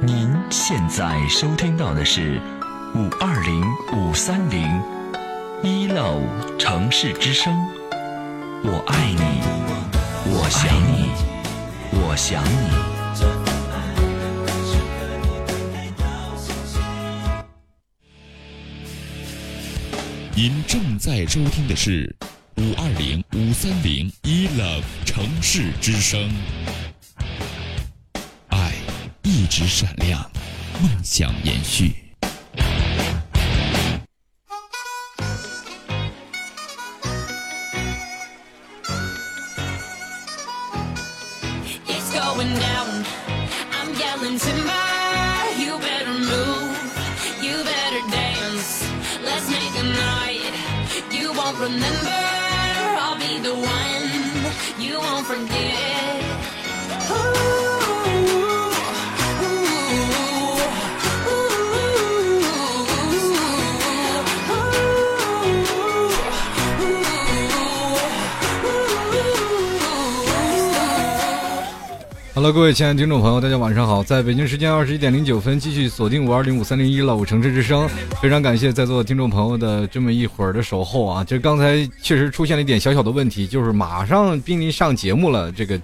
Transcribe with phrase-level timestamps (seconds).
[0.00, 2.40] 您现在收听到的是
[2.94, 3.60] 五二零
[3.96, 4.80] 五三零
[5.62, 6.22] 一六
[6.56, 7.52] 城市之声，
[8.62, 9.20] 我爱你，
[10.30, 11.10] 我想你，
[12.00, 12.68] 我想你。
[20.36, 22.14] 您正在收听的是
[22.56, 26.30] 五二零五三零一 love 城市之声，
[29.48, 30.30] 直闪亮，
[30.80, 32.07] 梦想延续。
[72.52, 74.02] 各位亲爱的听众朋友，大家晚上好！
[74.02, 77.86] 在北京时间二十一点零九分，继续锁定五二零五三零一老五城市之声。
[78.22, 81.22] 非常感谢在座听众朋友的这么一会儿的守候啊！
[81.22, 85.78] 就刚才确实出现了一点小小的问题，就是马上濒临上节目了，这个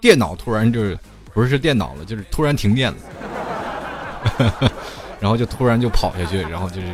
[0.00, 0.98] 电脑突然就是
[1.32, 4.72] 不是电脑了，就是突然停电了，
[5.20, 6.88] 然后就突然就跑下去，然后就是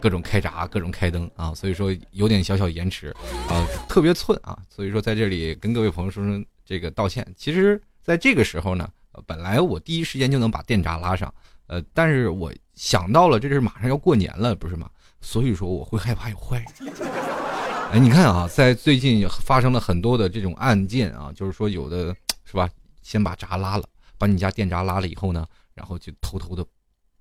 [0.00, 3.14] 各种开闸、各种开灯啊，所以说有点小小延迟
[3.48, 7.26] 啊，特别寸啊，所以说在这里跟各位朋友说声这个道歉。
[7.36, 7.78] 其实。
[8.08, 8.88] 在这个时候呢，
[9.26, 11.30] 本来我第一时间就能把电闸拉上，
[11.66, 14.88] 呃，但是我想到了这是马上要过年了，不是吗？
[15.20, 16.94] 所以说我会害怕有坏人。
[17.92, 22.66] 哎，你看啊，在最近发生了很多的这种案件啊，就是说有的是吧，
[23.02, 23.84] 先把闸拉了，
[24.16, 26.64] 把你家电闸拉了以后呢，然后就偷偷的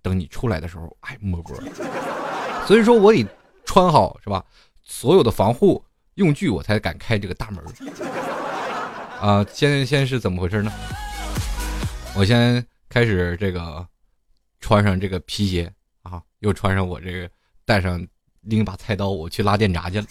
[0.01, 1.53] 等你出来的时候，哎，摸过。
[2.65, 3.27] 所以说我得
[3.65, 4.41] 穿好是吧，
[4.83, 7.61] 所有的防护用具，我才敢开这个大门。
[9.19, 10.71] 啊，先先是怎么回事呢？
[12.15, 13.85] 我先开始这个
[14.59, 15.71] 穿上这个皮鞋
[16.03, 17.29] 啊，又穿上我这个
[17.65, 17.99] 带上
[18.41, 20.05] 拎一把菜刀，我去拉电闸去了。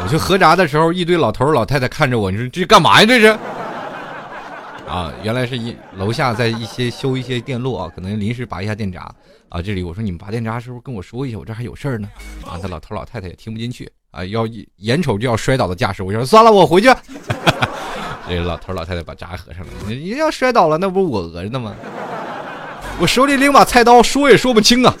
[0.00, 3.06] 我去合闸的时候，一堆老头老太太看着我，你说这干嘛呀？
[3.06, 3.26] 这是？
[4.86, 9.14] 啊，原来是一楼下在一些修一些电路啊，可能临时拔一下电闸
[9.50, 9.60] 啊。
[9.60, 11.38] 这里我说你们拔电闸是不是跟我说一下？
[11.38, 12.08] 我这还有事儿呢。
[12.46, 14.46] 啊，那老头老太太也听不进去啊，要
[14.76, 16.88] 眼瞅就要摔倒的架势，我说算了，我回去。
[18.28, 21.74] 这个老头老太太把闸合上了，你你要摔倒了，那不是我讹着呢吗？
[23.00, 24.94] 我手里拎把菜刀，说也说不清啊，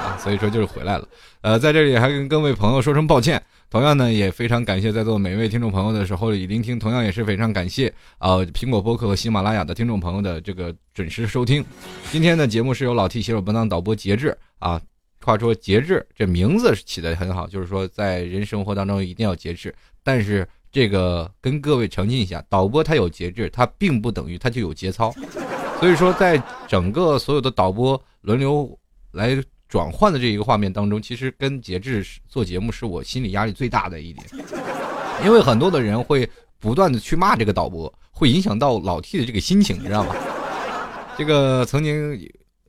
[0.00, 1.08] 啊，所以说就是回来了。
[1.40, 3.40] 呃，在这里还跟各位朋友说声抱歉，
[3.70, 11.64] 同样呢也非常感谢在座每一位听众朋友的时候里聆听，同样也是非常感谢啊、苹果播客和喜马拉雅的听众朋友的这个准时收听。
[12.10, 14.80] 今天的节目是由老 T 携手本档导播节制啊。
[15.24, 20.46] 话说节制这名字起的很好，就是说在人生活当中一定要节制，但是。
[20.72, 25.14] 这个跟各位澄清一下，导播他有节制，他并不等于他就有节操。
[25.78, 28.78] 所以说，在整个所有的导播轮流
[29.10, 29.36] 来
[29.68, 34.26] 转换的这一个画面当中，其实跟节制做节目是我心理压力最大的一点，
[35.26, 36.28] 因为很多的人会
[36.58, 40.14] 不断的去骂这个导播，会影响到老 T 的这个心情，你知道吗？
[41.18, 42.18] 这个曾经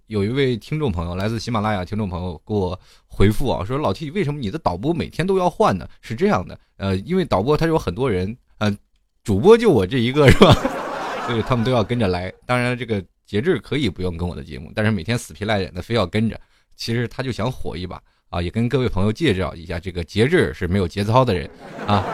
[0.08, 2.78] 有一位听众朋友，来自喜马拉雅听众朋友给我
[3.08, 5.88] 回复啊，说老 T 为什么你的导播每天都要换呢？
[6.02, 8.76] 是这样的，呃，因为导播他有很多人，呃，
[9.24, 10.54] 主播就我这一个是吧？
[11.26, 12.32] 所以他们都要跟着来。
[12.46, 16.40] 当然，这个节制可以不用跟我的节目，但是每天死皮赖脸的非要跟着，
[16.76, 18.42] 其实他就想火一把啊！
[18.42, 21.50] 也跟各位朋友介绍一下，这个节制是没有节操的人
[21.88, 22.06] 啊。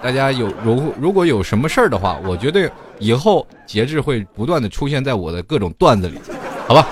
[0.00, 2.70] 大家有如如果有什么事儿的话，我觉得
[3.00, 6.18] 以后节制会不断的出现在我的各种段子里，
[6.68, 6.86] 好吧？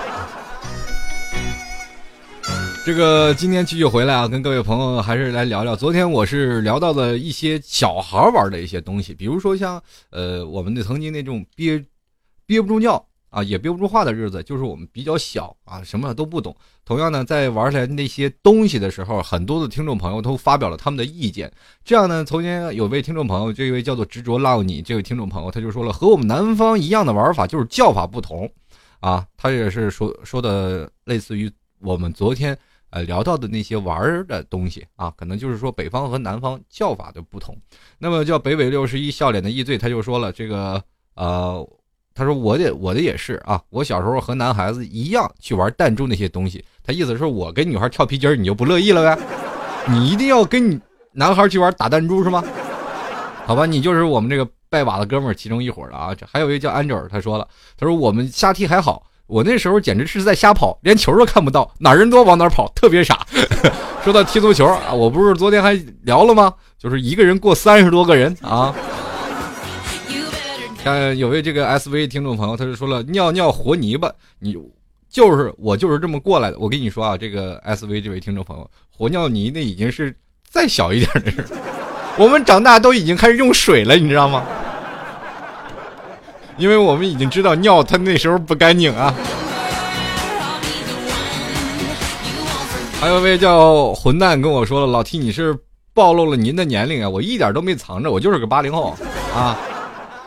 [2.85, 5.75] 这个今天继续回来啊，跟各位朋友还是来聊聊。
[5.75, 9.81] 昨天我是聊到了一些小孩玩的一些东西，比如说像
[10.11, 11.83] 呃我们的曾经那种憋
[12.45, 16.55] 憋不住尿啊，也憋不住话的日子，就是我们比较小啊，什么都不懂。
[16.85, 21.51] 同样呢，在玩起来那些东西的时候，很多的听众朋友都发表了他们的意见。
[21.83, 28.47] 这样呢，昨天有位听众朋友，这位叫做执着浪你这位听众朋友，他就说了，和我们南方一样的玩法，就是叫法不同
[28.99, 29.25] 啊。
[29.35, 32.55] 他也是说说的类似于我们昨天。
[32.95, 37.53] 呃，聊到的那些玩的东西啊，可能就是说北方和南方叫法的不同。
[37.97, 40.81] 那么叫北纬六十一笑脸的易醉，他就说了这个
[41.15, 41.69] 呃，
[42.13, 46.63] 他说我的我的也是啊，我小时候和男孩子一样去玩弹珠那些东西。
[46.85, 49.21] 他意思是我跟女孩跳皮筋，你就不乐意了呗？
[49.89, 50.79] 你一定要跟你
[51.11, 52.41] 男孩去玩打弹珠是吗？
[53.45, 56.15] 好吧，你就是我们这个拜把子哥们儿其中一伙的啊。
[56.15, 57.45] 这还有一个叫安哲，他说了，
[57.75, 59.05] 他说我们下踢还好。
[59.27, 63.25] 我那时候简直是在瞎跑，连球都看不到，哪人多往哪跑，特别傻。
[64.03, 65.73] 说到踢足球啊，我不是昨天还
[66.03, 66.53] 聊了吗？
[66.77, 68.73] 就是一个人过三十多个人啊。
[70.83, 74.55] 看有位这个 SV 听众朋友，他就说了尿尿和泥巴，你
[75.09, 76.59] 就是我就是这么过来的。
[76.59, 80.15] 我跟你说啊，这个 SV 这位听众朋友，和尿泥那已经是
[80.47, 81.43] 再小一点的事，
[82.19, 84.45] 我们长大都已经开始用水了，你知道吗？
[86.57, 89.13] 因为我们已经知道尿它那时候不干净啊。
[92.99, 95.57] 还有位叫混蛋跟我说了，老 T 你是
[95.93, 98.95] 暴露了您的年龄啊，我一点都没藏着，我就是个八零后
[99.33, 99.57] 啊。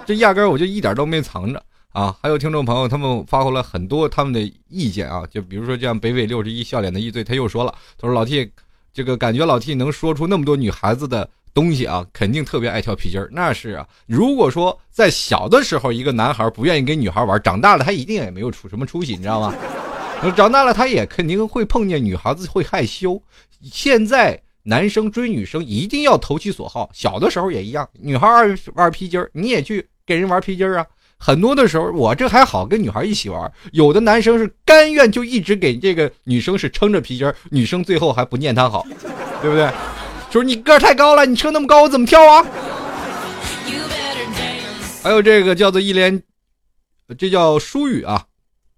[0.07, 2.17] 这压根我就一点都没藏着啊！
[2.23, 8.51] 还有听众朋友，他们发回了很多他们的意见啊，就比如说这样北纬六十一笑脸的一醉，他又说了，他说老 T，
[8.95, 13.28] 这个感觉老 T 能说出那么多女孩子的东西啊，肯定特别爱跳皮筋儿。
[13.32, 19.55] 那是啊，如果说在小的时候一个男孩不愿意跟女孩玩，长大了他一定也没有出什么出息，你知道吗？
[20.37, 23.20] 长大了他也肯定会碰见女孩子会害羞。
[23.72, 24.40] 现在。
[24.64, 27.88] 男生追女生一定要投其所好，小的时候也一样。
[27.99, 30.87] 女孩玩玩皮筋儿，你也去跟人玩皮筋儿啊。
[31.16, 38.84] 很多的时候，我这还好跟女孩一起玩，有的男生是甘愿就一直给这个女生是撑着皮筋儿，女生最后还不念他好，
[39.40, 39.70] 对不对？
[40.31, 42.45] 说你个儿太高了，你车那么高，我怎么跳啊？
[45.03, 46.23] 还有这个叫做一连，
[47.17, 48.27] 这叫疏语啊。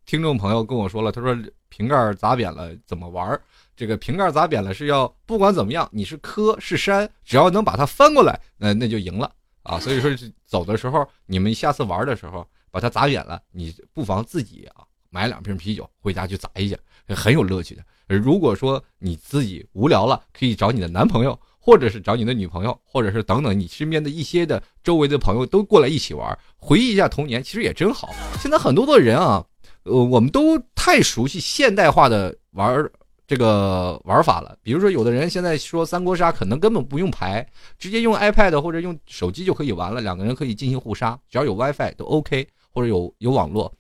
[0.07, 1.37] 听众朋友跟我说了，他说
[1.69, 3.41] 瓶盖砸扁了怎么玩？
[3.77, 9.33] 这个瓶盖砸扁了是要不管怎么样，你是磕是山，只要能把它翻过来，那那就赢了
[9.63, 9.81] 啊！
[9.81, 10.11] 所以说
[10.47, 16.77] 走的时候，你们下次玩的时候把它砸扁了，你不妨自己啊买两瓶啤酒回家去砸一下，
[17.09, 17.83] 很有乐趣的。
[18.17, 28.11] 如果说你自己无聊了，可以找你的男朋友，或者是找你的女朋友，或者是等等你身边的一些的周围的朋友都过来一起玩，回忆一下童年，其实也真好。
[28.39, 29.45] 现在很多的人啊，
[29.85, 32.91] 呃，我们都太熟悉现代化的玩。
[33.31, 37.47] 这个玩法了，比如说有的人现在说三国杀，可能根本不用牌，
[37.79, 43.73] 直接用 iPad 或者用手机就可以玩了，两个人可以进行互杀，只要有 WiFi 都 OK，或者有有网络。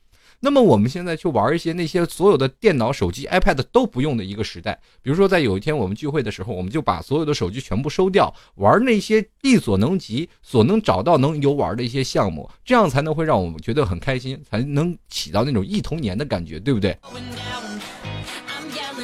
[0.42, 16.96] 那么我们现在去玩一些那些所有的电脑、手机、iPad 都不用的一个时代，比如说在有一天我们聚会的时候，我们就把所有的手机全部收掉，玩那些力所能及、所能找到能游玩的一些项目，这样才能会让我们觉得很开心，才能起到那种忆童年的感觉，对不对？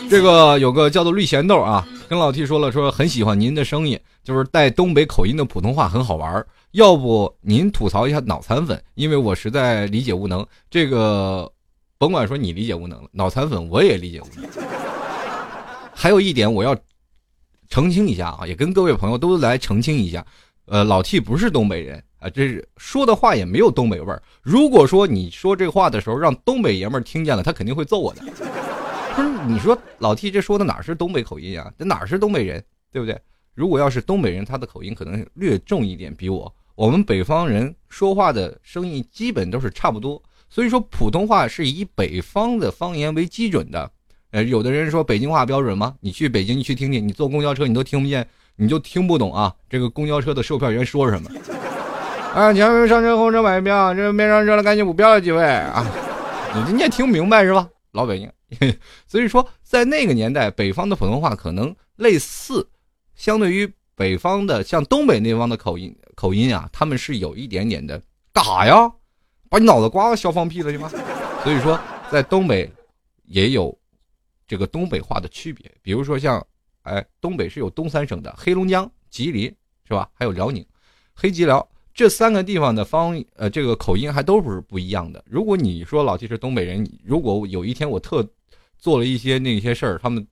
[0.09, 10.47] 这个有个叫做绿咸豆啊，跟老 T 说了，说很喜欢您的声音，就是带东北口音的普通话很好玩要不您吐槽一下脑残粉，因为我实在理解无能。
[10.71, 11.51] 这个
[11.99, 14.49] 甭管说你理解无能了，脑残粉我也理解无能。
[15.93, 16.77] 还有一点我要
[17.69, 20.25] 澄清一下啊，也跟各位朋友都来澄清一下，
[20.67, 24.23] 呃，老 T 不是东北人啊，这是说的话也没有东北味儿。
[24.43, 28.23] 如果说你说这话的时候让东北爷们儿听见了，他肯定会揍我的。
[29.17, 31.73] 不是你说老 T 这说的哪是东北口音啊？
[31.79, 33.19] 这哪是东北人，对不对？
[33.55, 36.53] 如果要是东北人，他的口音可能略重一点，比我。
[36.75, 43.91] 我们北方人说话的声音基本都是差不多，所以说普通话是以北方的方言为基准的。
[44.33, 45.95] 呃，有的人说北京话标准吗？
[46.01, 48.27] 你去北京，你去听听，你坐公交车你都听不见，
[48.57, 49.55] 你就听不懂啊。
[49.71, 51.31] 这个公交车的售票员说什么？
[52.35, 55.87] 啊，前面上车，后车买票，这没上车了，赶紧补票了，几位啊？
[56.55, 57.67] 你你也听不明白是吧？
[57.93, 58.31] 老北京。
[59.07, 62.69] 所以说，在那个年代，北方的普通话可能类似，
[63.15, 68.01] 相对于北方的像东北那方的口音口音啊，他们是有一点点的
[68.33, 68.93] 干哈呀？
[69.49, 70.89] 把你脑子瓜子削放屁了去吗？
[71.43, 71.79] 所以说，
[72.11, 72.71] 在东北
[73.25, 73.77] 也有
[74.47, 76.45] 这个东北话的区别，比如说像，
[76.83, 79.45] 哎，东北是有东三省的，黑龙江、吉林
[79.87, 80.09] 是吧？
[80.15, 80.65] 还有辽宁、
[81.15, 81.69] 黑吉辽。
[81.95, 85.25] 这三个地方的方呃，这个口音还都是不一样的。
[85.27, 88.23] 如果你说老七是东北人，如果有一天我特
[88.79, 90.27] 做了一些那些事儿，他们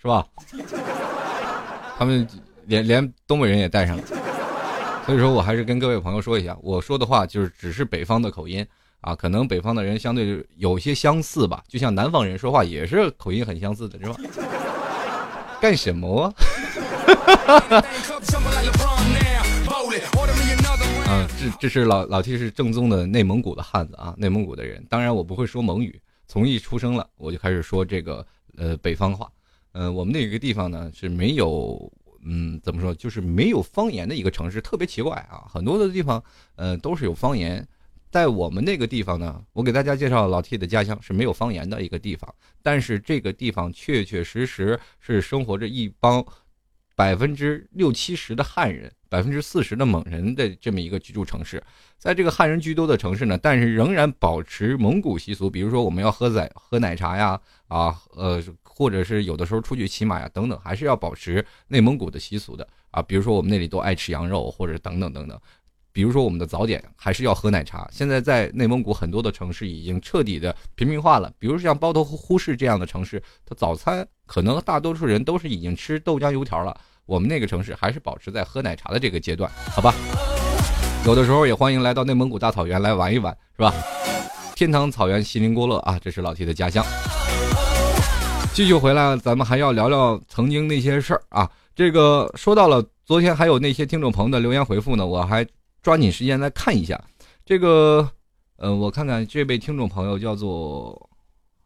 [0.00, 0.26] 是吧？
[1.98, 2.26] 他们
[2.66, 4.02] 连连东北人也带上了。
[5.06, 8.66] 所以说我还是跟各位朋友说一下，我说的话就是只是北方的口音
[9.00, 14.16] 啊，可能北方的人相对有些相似吧，就像南方人说话也是口音很相似的，是吧？
[15.60, 16.32] 干什么？
[21.08, 24.84] 啊，这这是老老 T 是正宗的内蒙古的汉子啊，内蒙古的人。
[24.90, 28.24] 当然我不会说蒙语，从一出生了我就开始说这个
[28.56, 29.28] 呃北方话。
[29.72, 31.92] 呃，我们那个地方呢是没有，
[32.22, 35.48] 嗯，怎么说，就是没有方言的一个城市，特别奇怪啊。
[35.48, 36.22] 很多的地方
[36.54, 37.66] 呃都是有方言，
[38.10, 42.32] 在我们那个地方呢，我给大家介绍老 T 的家乡是没有方言的一个地方，
[42.62, 46.24] 但是这个地方确确实实是生活着一帮。
[46.96, 51.62] 百分之六七十的汉人百分之四十的蒙人的这么一个居住城市，
[51.96, 63.02] 在这个汉人居多的城市呢，但是仍然保持蒙古习俗，比如说我们要喝奶喝奶茶呀，啊呃，或者是有的时候出去骑马呀等等，还是要保持内蒙古的习俗的啊。
[63.02, 65.40] 比如说我们那里都爱吃羊肉，或者等等等等。
[65.98, 67.88] 比如说我们的早点还是要喝奶茶。
[67.90, 76.80] 现在在内蒙古很多的城市已经彻底的平民化了，比如像包头呼市这样的城市，它早餐可能大多数人都是已经吃豆浆油条了。
[77.04, 79.92] 我们那个城市还是保持在喝奶茶的这个阶段，好吧？
[81.04, 83.74] 有的时候也欢迎来到内蒙古大草原来玩一玩，是吧？
[84.54, 86.86] 天堂草原锡林郭勒啊，这是老 T 的家乡。
[88.54, 91.50] 继续回来，咱们还要聊聊曾经那些事儿啊。
[91.74, 95.44] 这个说到了昨天，还有那些听众朋友的留言回复呢，我还
[95.82, 97.00] 抓紧时间来看一下。
[97.44, 98.10] 这个，
[98.56, 101.08] 嗯，我看看这位听众朋友叫做。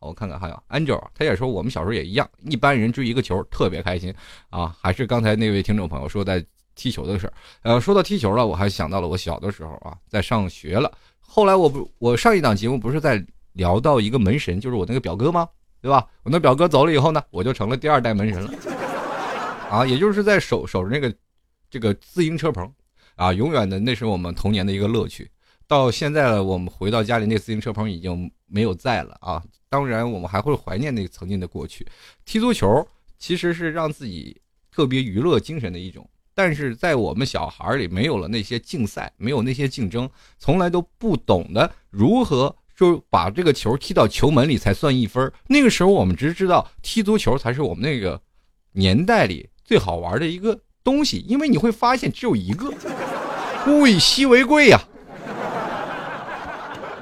[0.04, 4.12] 我看看，还有 Angel，他也说我们小时候也一样，一般人追一个球特别开心
[4.50, 4.74] 啊。
[4.80, 10.90] 还是刚才那位听众朋友说在踢球的事儿，呃，说到踢球了，我还想到了我小的时候啊，在上学了。
[11.20, 15.48] 后来我不，我上一档节目不是在聊到一个门神，就是我那个表哥吗？
[15.80, 16.04] 对吧？
[16.24, 18.52] 我那表哥走了以后呢，我就成了第二代门神了
[19.70, 21.14] 啊，也就是在守守着那个
[21.70, 22.68] 这个自行车棚
[23.16, 25.30] 啊，永远的那是我们童年的一个乐趣。
[25.66, 29.42] 到现在了，我们回到家里，那自行车棚已经没有在了啊。
[29.70, 31.86] 当然，我们还会怀念那曾经的过去。
[32.26, 32.86] 踢足球
[33.18, 34.38] 其实是让自己
[34.70, 45.32] 特别娱乐精神的一种，但是在我们小孩里，没有了那些竞赛，没有那些竞争，从来都不懂得如何就把这个球踢到球门里才算一分。
[45.46, 48.20] 那个时候，我们只知道踢足球才是我们那个
[48.72, 52.72] 年代里最好玩的一个东西，因为你会发现只有一个，
[53.66, 54.80] 物以稀为贵呀。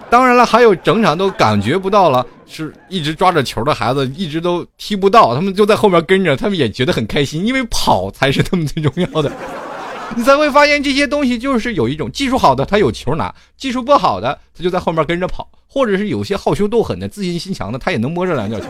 [0.08, 9.30] 当然了，还有整场都感觉不到了，是一直抓着球的孩子，一直都踢不到，他们就在后面跟着，他们也觉得很开心，因为跑才是他们最重要的。
[10.16, 18.66] 你才会发现这些东西就是有一种技术好的他有球拿，技术不好的他就在后面跟着跑，或者是有些好凶斗狠的、自信心强的，他也能摸着两脚球，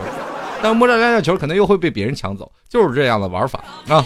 [0.61, 4.05] 但摸着两脚球可能又会被别人抢走，就是这样的玩法啊。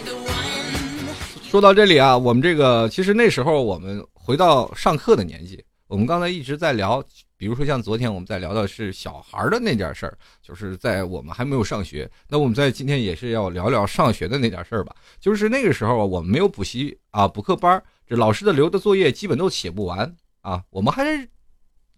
[1.48, 7.02] 说到这里啊，我们这个其实那时候我们回到上课的年纪，我们刚才一直在聊。
[7.38, 12.10] 比如说像昨天我们在聊的是小孩的那点事儿，就是在我们还没有上学。
[12.28, 14.96] 那我们在今天也是要聊聊上学的那点事儿吧。
[15.20, 20.62] 就是那个时候我们没有补习啊，补课班，这老师的留的作业基本都写不完啊。
[20.70, 21.28] 我们还是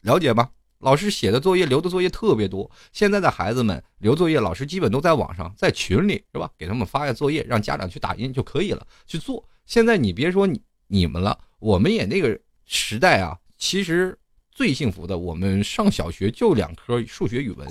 [0.02, 2.70] 了解吧，老师写的作业留的作业特别多。
[2.92, 6.50] 现在的孩子们留作业，老师基本都在网上，在群里是吧？
[6.58, 9.44] 给他们发个作业，让家长去打印就可以了，去做。
[9.66, 14.18] 现在你别说你你们了，我们也那个时代啊，其实。
[14.50, 17.68] 最幸福的，我们上小学就两科数学、语文，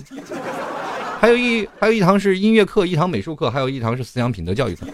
[1.19, 4.87] 还有一还有一堂是音乐课，一堂美术课，还有一堂是思想品德教育课。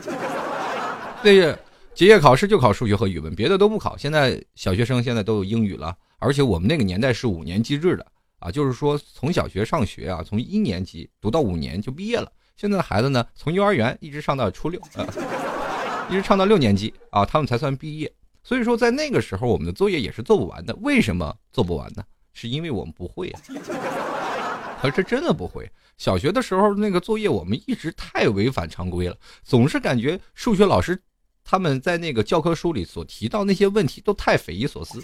[1.22, 1.60] 那个
[1.93, 3.96] 结业考试就考数学和语文，别的都不考。
[3.96, 8.06] 现在小学生现在都有英语了，而且我们那个年代是五年机制的
[8.39, 12.32] 啊，就是说从小学上学啊，从一年级读到五年就毕业了。
[12.56, 14.80] 现在的孩子呢，从幼儿园一直上到初六，
[16.10, 18.10] 一直上到六年级啊，他们才算毕业。
[18.42, 20.74] 所以说，在那个时候，我们的作业也是做不完的。
[20.82, 22.03] 为什么做不完呢？
[22.34, 23.42] 是因为我们不会啊，
[24.82, 25.70] 可是真的不会。
[25.98, 31.01] 小学的时候，那个作业我们一直太违反常规了，总是感觉数学老师
[31.44, 35.01] 他们在那个教科书里所提到那些问题都太匪夷所思。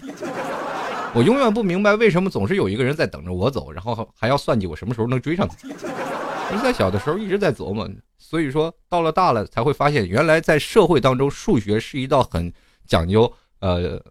[1.14, 5.56] 我永远不明白为什么总是有一个人在等着我走，然后还要算计我什么时候能追上他。
[5.68, 7.88] 我在小的时候一直在琢磨，
[8.18, 12.52] 所以说到了大了才会发现，原来在社会当中，数学是一道很。
[12.86, 14.02] 讲究呃，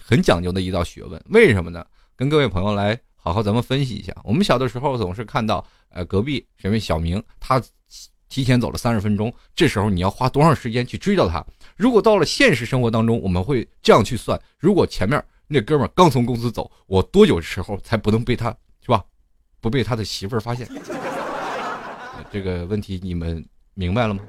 [0.00, 1.84] 很讲究的一道学问，为什么呢？
[2.16, 4.10] 跟各位朋友来好好咱们分析一下。
[4.24, 7.62] 我们小的时候总是看到，呃，隔壁谁位小明他
[8.30, 11.44] 提前走了三十分钟，这时候你要花多长时间去追到他？
[11.76, 18.50] 如果到了现实生活当中，我们会这样去算：如果前面那哥们刚从公司走，我多久时候才不能被他
[18.80, 19.02] 是吧？
[19.60, 20.68] 不被他的媳妇儿发现？
[22.30, 24.20] 这个问题你们明白了吗？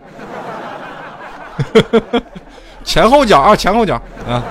[2.83, 3.95] 前后脚啊，前后脚
[4.27, 4.43] 啊，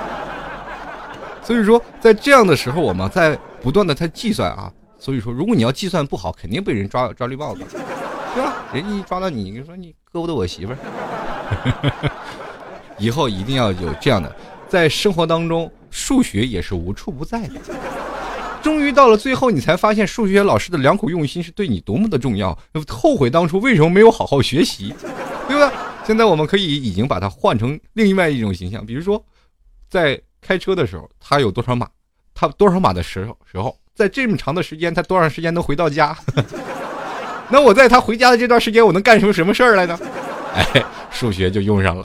[1.43, 4.73] 所以说在这样的时候，我们在不断的在计算啊。
[4.99, 7.61] 所以说，如果你要计算不好，肯定被人抓抓绿帽子，
[8.35, 8.65] 对吧？
[8.73, 12.11] 人家一抓到你，你说你勾搭我媳妇儿，
[12.99, 14.35] 以后一定要有这样的，
[14.69, 17.61] 在生活当中，数学也是无处不在的。
[18.63, 24.93] 终于到了最后，你才发现数学老师的良苦用心是对你多么的重要，后悔当初为什么没有好好学习，
[25.49, 25.73] 对吧？
[26.05, 29.25] 现在我们可以已经把它换成另外一种形象，比如说，
[29.89, 31.89] 在开车的时候，他有多少码，
[32.35, 36.17] 他多少码的时候时候，在这么长的时间，他多长时间能回到家？
[37.49, 39.97] 那我在他回家的这段时间，我能干出什么事儿来呢？
[40.55, 42.05] 哎，数学就用上了。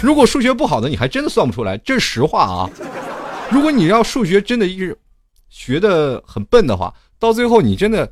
[0.00, 2.70] 如果数学不好的，你还真的算不出来，这是实话啊。
[3.50, 4.96] 如果你要数学真的一直
[5.48, 8.10] 学的很笨的话，到最后你真的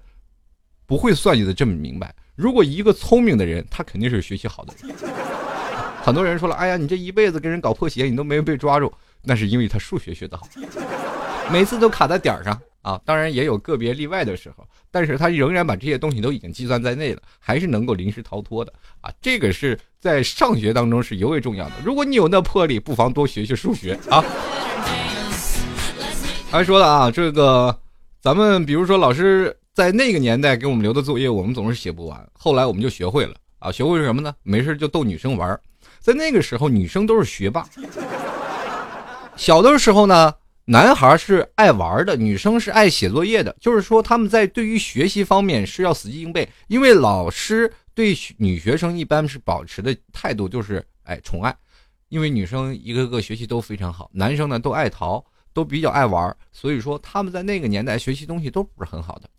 [0.86, 2.14] 不会算计的这么明白。
[2.36, 4.94] 如果一个聪明的人，他肯定是学习好的人。
[6.02, 10.46] 很多人说了，哎呀，你这一辈子跟人搞破鞋，你都没有被抓住，那是因为他数学学得好，
[11.50, 13.00] 每次都卡在点儿上啊。
[13.04, 19.10] 当然也有个别例外的时候，但是他仍然把这些东西都已经计算在内了，还是能够临时逃脱的啊。
[19.20, 21.72] 这个是在上学当中是尤为重要的。
[21.84, 24.22] 如果你有那魄力，不妨多学学数学啊。
[26.54, 27.76] 还说了啊，这个
[28.20, 32.30] 咱们比如说老师在那个年代给我们留的作业，我们总是写不完。
[32.32, 34.32] 后来我们就学会了啊，学会什么呢？
[34.44, 35.60] 没事就逗女生玩。
[35.98, 37.66] 在那个时候，女生都是学霸。
[39.34, 40.32] 小的时候呢，
[40.64, 43.52] 男孩是爱玩的，女生是爱写作业的。
[43.60, 51.52] 就是说，他们在对于学习方面是要死记硬背，因为老师对女学生一般是保持的态度就是哎宠爱，
[52.10, 55.20] 因为女生一个个学习都非常好，男生呢都爱逃。
[55.54, 59.30] 都比较爱玩，所以说他们在那个年代学习东西都不是很好的。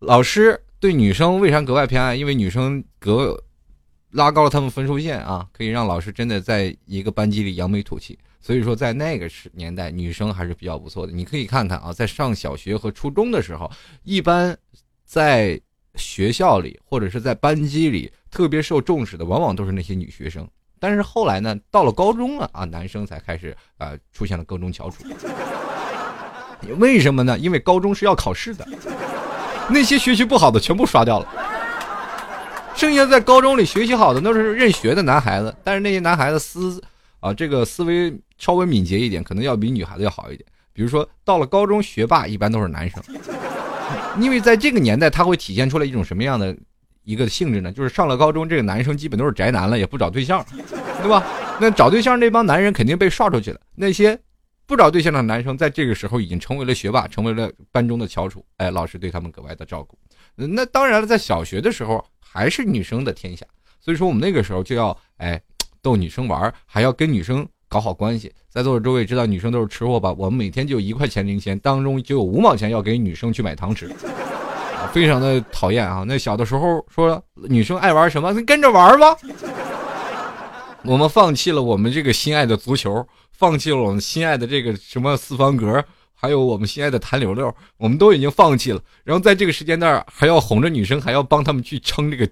[0.00, 2.16] 老师对女生为啥格外偏爱？
[2.16, 3.40] 因为女生格
[4.10, 8.18] 拉高了他们分数线啊，可以让老师真的在一个班级里扬眉吐气。
[8.40, 11.12] 所以说在那个时年代，女生还是比较不错的。
[11.12, 13.70] 你可以看看啊，在上小学和初中的时候，
[14.04, 14.56] 一般
[15.04, 15.60] 在
[15.96, 20.48] 学校里或者是在班级里特别受重视的，往往都是那些女学生。
[20.86, 25.02] 但是后来呢，到了高中了啊，男生才开始啊出现了各种翘楚。
[26.78, 27.36] 为什么呢？
[27.36, 28.64] 因为高中是要考试的，
[29.68, 31.26] 那些学习不好的全部刷掉了，
[32.76, 35.52] 剩下在高中里学习好的都是认学的男孩子。
[35.64, 36.80] 但是那些男孩子思
[37.18, 40.48] 啊这个思维稍微敏捷一点，可能要比女孩子要好一点。
[40.72, 43.02] 比如说到了高中，学霸一般都是男生，
[44.20, 46.56] 因为在这个年代，他会体现出来一种什么样的？
[47.06, 50.44] 一个性质呢，就是上了高中，这个男生基本都是宅男了，也不找对象，
[51.00, 51.24] 对吧？
[51.60, 53.60] 那找对象那帮男人肯定被刷出去了。
[53.76, 54.18] 那些
[54.66, 58.44] 不找对象的男生，在这个时候已经成为了学霸，成为了班中的翘楚。
[58.56, 59.96] 哎，老师对他们格外的照顾。
[60.34, 63.46] 那当然了，在小学的时候还是女生的天下，
[63.80, 65.40] 所以说我们那个时候就要哎
[65.80, 68.32] 逗女生玩，还要跟女生搞好关系。
[68.50, 70.12] 在座的诸位知道女生都是吃货吧？
[70.18, 73.88] 我们每天就一块钱零钱，当中就有五毛钱要给女生去买糖吃。
[74.92, 76.04] 非常的讨厌啊！
[76.06, 79.16] 那小的时候说女生爱玩什么，跟着玩吧。
[80.84, 88.80] 我们放弃了我们这个心爱的足球，放弃了我们心爱的这个什么四方格，还有我们心爱的弹溜溜，我们都已经放弃了。
[89.04, 92.28] 然后在这个时间段还要哄着女生，还要帮他们去撑这个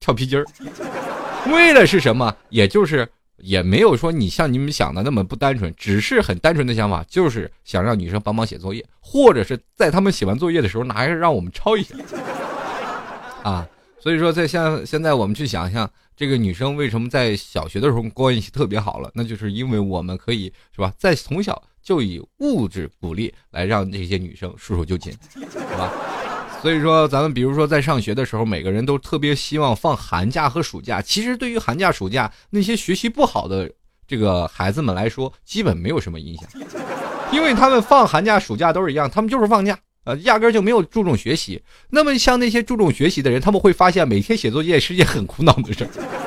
[0.00, 0.44] 跳皮筋儿，
[1.52, 2.34] 为了是什么？
[2.50, 3.08] 也就是。
[3.42, 11.96] 也没有说你像你们想的那么不单纯，只是很单纯的想法，就是想让女生帮忙写作业，或者是在他们写完作业的时候拿来让我们抄一下，
[13.42, 25.92] 啊，所以说在像现在我们去想象这个女生为什么在小学的时候关系特别好了，那就是因为我们可以是吧，在从小就以物质鼓励来让这些女生束手就擒，是吧？
[26.62, 31.02] 所以说，咱们比如说在上学的时候，每个人都特别希望放寒假和暑假。
[31.02, 33.68] 其实对于寒假、暑假那些学习不好的
[34.06, 36.46] 这个孩子们来说，基本没有什么影响，
[37.32, 41.60] 因为他们放寒假、暑假都是一样，他们就是放假，呃，压根就没有注重学习。
[41.90, 45.84] 那么像那些注重学习的人，他们会发现每天写作业是件很苦恼的事，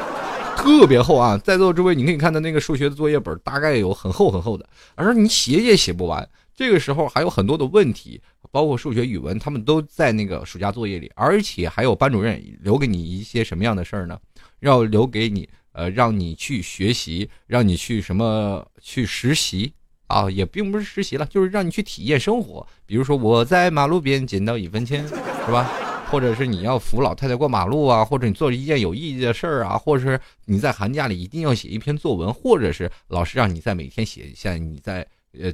[0.57, 1.37] 特别厚啊！
[1.37, 6.27] 在座诸位，你可以看到那个数学的作业本，大概有很厚很厚的，而你写也写不完。
[6.55, 8.21] 这个时候还有很多的问题。
[8.51, 14.17] 包括数学、语文，他们都在那个暑假作业里，而且还有班主任留给你一些什么样的事儿呢？
[14.61, 19.73] 要留给你，呃，让你去学习，让你去什么去实习
[20.07, 20.31] 啊？
[20.31, 22.65] 也并不是实习了，就是让你去体验生活。
[22.85, 25.69] 比如说，我在马路边捡到一分钱，是吧？
[26.09, 28.05] 或者是你要扶老太太过马路啊？
[28.05, 29.77] 或者你做一件有意义的事儿啊？
[29.77, 35.05] 或者是你在寒假里一定要写一篇作文，或者是老师让你在每天写一下你在
[35.37, 35.51] 呃。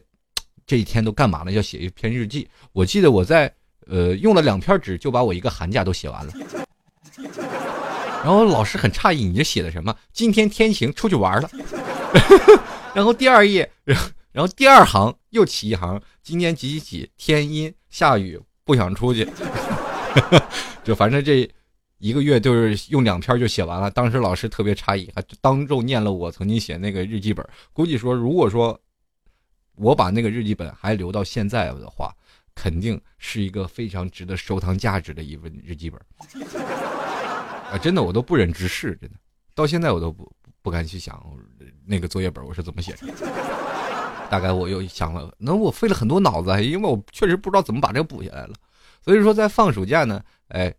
[0.66, 1.52] 这一天都干嘛了？
[1.52, 2.48] 要写一篇日记。
[2.72, 3.54] 我记得我在
[3.88, 6.34] 呃用了两篇纸就把我一个寒假都写完了。
[8.24, 9.96] 然后老师很诧异，你这写的什么？
[10.14, 11.50] 今天天晴，出去玩了。
[12.94, 13.70] 然后第二页，
[14.32, 19.28] 然后第二行又起一行，今天几几几，天阴下雨，不想出去。
[20.84, 21.50] 就反正这
[21.98, 23.90] 一个月就是用两篇就写完了。
[23.90, 27.44] 当时老师特别诧异，还当众念了我曾经写那个日记本。
[27.74, 28.80] 估计说，如果说。
[29.82, 32.16] 我把那个日记本还留到现在的话，
[32.54, 36.00] 肯定是一个非常值得收藏价值的一份日记本。
[37.72, 39.16] 啊，真的我都不忍直视，真的，
[39.56, 41.20] 到现在我都不不敢去想
[41.84, 43.08] 那个作业本我是怎么写的。
[44.30, 48.54] 大概我又想了，那我费了很多脑子，因为我确实不知道怎么把这个补下来了。
[49.04, 50.72] 所以说，在放暑假呢，哎，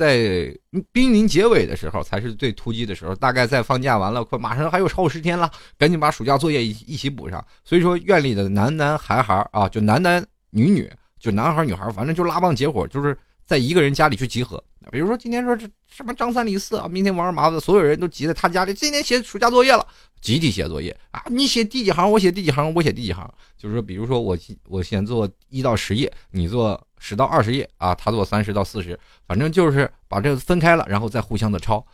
[0.00, 0.56] 在
[0.92, 7.44] 濒临结尾的时候才是最突击的时候，大概在放假完了，快马上还有超过十天了，赶紧把暑假作业一一起补上。
[7.62, 14.64] 所以说，院里的男男孩孩啊，就男男女女，就男孩女孩，反正就拉帮结伙，就是在一个人家里去集合。
[14.90, 19.86] 比如说今天说这什么张三李四啊，明天王二麻子，所有人都集在他家里，今天写暑假作业了，
[20.22, 21.22] 集体写作业啊！
[21.26, 23.30] 你写第几行，我写第几行，我写第几行。
[23.58, 24.36] 就是说，比如说我
[24.66, 31.84] 我先做一到十页，你做十到二十页啊，他做三十到四十，反正就是把这个分开了，然后再互相的抄。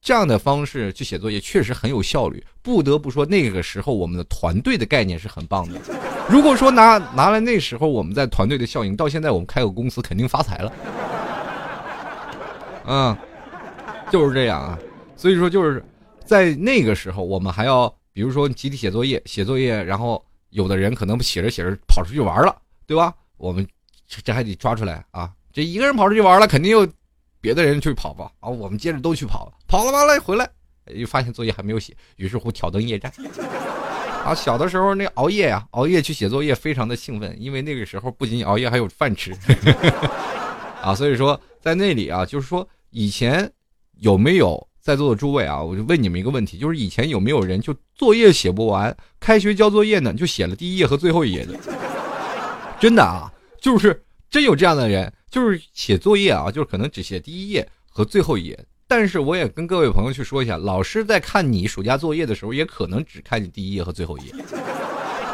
[0.00, 2.42] 这样的方式去写作业确实很有效率。
[2.62, 5.80] 不得不说，那个时候我们的团队的概念是很棒的。
[6.28, 10.72] 如果说拿拿来那时候我们在团队的效应，到现在我们开个公司肯定发财了。
[12.84, 13.16] 嗯，
[14.10, 14.78] 就是这样啊，
[15.16, 15.84] 所以说就是
[16.24, 22.54] 在那个时候，我们还要比如说集体写作业，写作业，然后有的人可能写着写着跑出去玩了，
[22.86, 23.12] 对吧？
[23.38, 23.66] 我们
[24.06, 25.30] 这还得抓出来啊！
[25.52, 26.86] 这一个人跑出去玩了，肯定有
[27.40, 28.30] 别的人去跑吧？
[28.40, 30.48] 啊，我们接着都去跑，跑了完了回来，
[30.86, 33.12] 又发现作业还没有写，于是乎挑灯夜战。
[34.24, 39.32] 啊，小的时候那熬夜呀，熬夜去写作业非常的兴奋，因为那个时候不仅熬夜还有饭吃。
[40.82, 42.66] 啊，所以说在那里啊，就是说。
[42.90, 43.50] 以前
[43.98, 45.62] 有没有在座的诸位啊？
[45.62, 51.54] 我就问你们一个问题，就是以前有没有人就作业写不完，开学交作业呢，就写了第一页和最后一页的？
[52.80, 53.30] 真的啊，
[53.66, 54.00] 就是
[54.30, 58.56] 真有这样的人，就是写作业啊，就是可能只写第一页和最后一页。
[58.86, 64.34] 但是我也跟各位朋友去说一下，老师在看你暑假作业的时候，也可能只看你第一页和最后一页。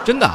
[0.03, 0.27] 真的。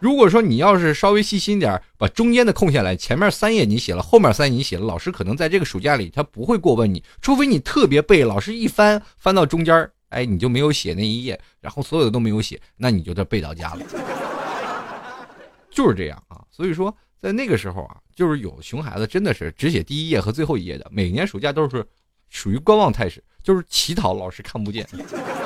[0.00, 13.80] 如果说你要是稍微细心点把中间的空下来，前面三页你写了，后面三页你写了，老师可能在这个暑假里他不会过问你，除非你特别背，老师一翻翻到中间哎，你就没有写那一页，然后所有的都没有写，那你就得背到家了，
[15.72, 16.44] 就是这样啊。
[16.50, 21.84] 所以说，在那个时候啊，就是有熊孩子真的是只写第一页和最后一页的，每年暑假都是
[22.30, 24.86] 属于观望态势，就是乞讨老师看不见。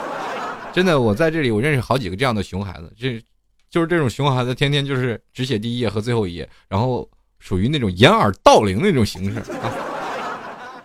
[0.72, 3.22] 真的，我在这里我认识好几个这样的熊孩子，这。
[3.70, 9.70] 就是这种熊孩子，天天就是只写第一页和最后一页，然后属于那种掩耳盗铃那种形式啊。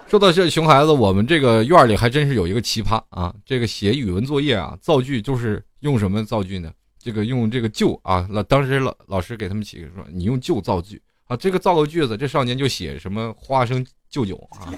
[0.07, 3.33] 说到这熊孩子，我们这个院里还真是有一个奇葩啊。
[3.43, 6.71] 这个写语文作业啊，造句就是用什么造句呢？
[7.05, 11.37] 这个用这个旧啊，老当时老老师给他们起说，你用旧造句啊。
[11.37, 14.73] 这个造个句子，这少年就写什么花生就酒啊，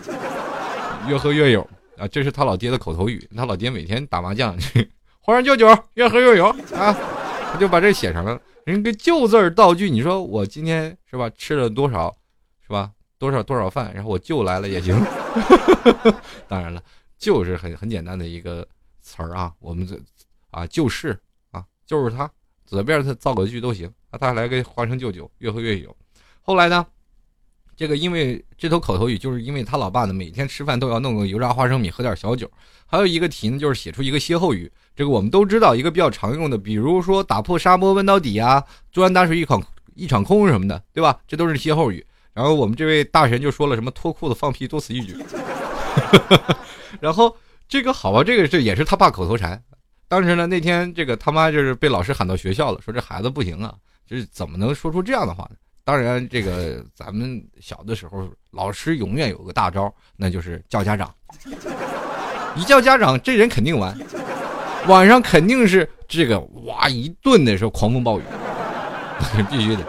[1.07, 2.05] 越喝越有啊。
[2.09, 4.53] 这是他老爹的口头语，他老爹每天打麻将，
[5.23, 6.93] 花生就酒，越喝越有啊。
[7.49, 12.13] 他就把这写上了，人个“就”字儿道具，你说我今天是吧吃了多少，
[12.61, 15.01] 是吧多少多少饭，然后我舅来了也行。
[16.45, 16.83] 当然了
[17.17, 18.67] ，“就”是很很简单的一个
[18.99, 19.97] 词儿啊，我们这
[20.51, 21.17] 啊就是
[21.87, 22.29] 就是他，
[22.65, 25.95] 左边他造个句都行，他来个花生就酒，越喝越有。
[26.41, 26.85] 后来呢，
[27.75, 32.51] 这个因为这头口头语，就是因为他老爸呢每天吃饭都要弄个油炸花生米，喝点小酒。
[32.85, 34.71] 还有一个题呢，就是写出一个歇后语。
[34.95, 39.63] 这个我们都知道，一个比较常用的，比如说“打破砂锅问到底”啊，“竹篮打水一场
[39.95, 41.19] 一场空”什么的，对吧？
[41.27, 42.05] 这都是歇后语。
[42.33, 45.15] 然后我们这位大神就说了什么“脱裤子放屁多此一举”。
[46.99, 47.35] 然后
[47.67, 49.63] 这个好吧，这个这也是他爸口头禅。
[50.07, 55.57] 当时呢，那天这个他妈就是被老师喊到学校了，说这孩子不行啊，就是怎么能说出这样的话呢？
[55.83, 61.13] 当然，这个咱们小的时候，老师永远有个大招，那就是叫家长。
[62.55, 63.97] 一叫家长，这人肯定完，
[64.87, 68.23] 晚上肯定是这个哇一顿的时候狂风暴雨，
[69.49, 69.85] 必须的。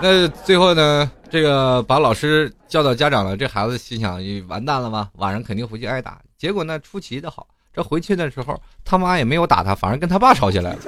[0.00, 5.10] 那最后呢，这个把老师叫到家长了，这孩子心想完蛋了吗？
[5.16, 6.20] 晚上肯定回去挨打。
[6.38, 10.78] 结果呢，出奇的好，这回去的时候他妈也没有打他，反而跟他爸吵起来了。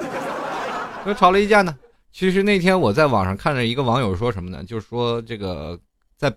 [1.03, 1.75] 说吵了一架呢。
[2.11, 4.63] 其实那天我在网上看着一个网友说什么呢？
[4.63, 5.79] 就是说这个。
[6.17, 6.33] 在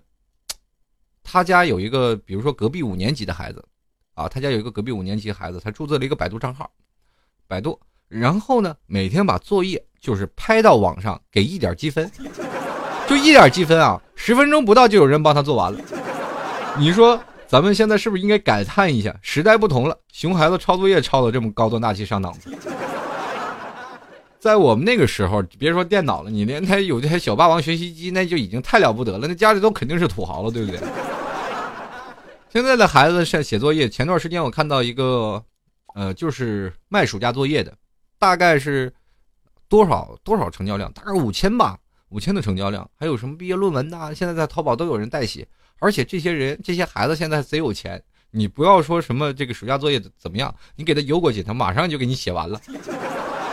[1.23, 3.63] 他家有一个，比如说隔壁五年级的孩子，
[4.13, 6.69] 啊，他家有一个隔壁五年级孩子，他注册了一个百度账号，
[7.47, 12.11] 百度，然后呢，每天把作业就是拍到网上，给一点积分，
[13.07, 15.79] 就一点积分啊，十分钟不到就有人帮他做完了。
[16.77, 17.17] 你说
[17.49, 22.55] 咱们现在是不是应该感叹一下，时代不同了，熊孩子抄作业抄的这么高端大气上档次？
[24.37, 30.79] 在我们那个时候，别说电脑了，你连台有台小霸王学习机，那就已经太了不得了，那家里都肯定是土豪了，对不对？
[32.51, 35.43] 现在的孩子写写作业，前段时间我看到一个，
[35.95, 37.73] 呃，就是卖暑假作业的，
[38.19, 38.93] 大概是
[39.67, 40.91] 多少多少成交量？
[40.93, 42.87] 大概五千吧，五千的成交量。
[42.95, 44.13] 还有什么毕业论文呐？
[44.13, 45.47] 现在在淘宝都有人代写，
[45.79, 48.01] 而且这些人这些孩子现在贼有钱。
[48.31, 52.61] 你不要说什么这个暑假作业怎么样，你给他邮过去，他马上就给你写完了。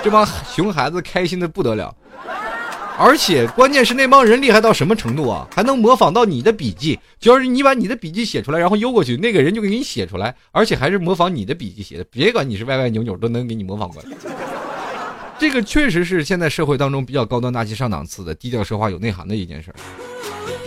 [0.05, 1.97] 这帮熊孩子开心的不得了。
[2.99, 5.49] 而且关键是那帮人厉害到什么程度啊？
[5.51, 14.09] 还能模仿到你的笔记，只要是你把你的笔记写出来，然后邮过去，那个人就给你写出来，而且还是模仿你的笔记写的，别管你是歪歪扭扭，都能给你模仿过来。
[15.39, 19.77] 这个确实是现在社会当中比较高端大气上档次的低调奢华有内涵的一件事儿。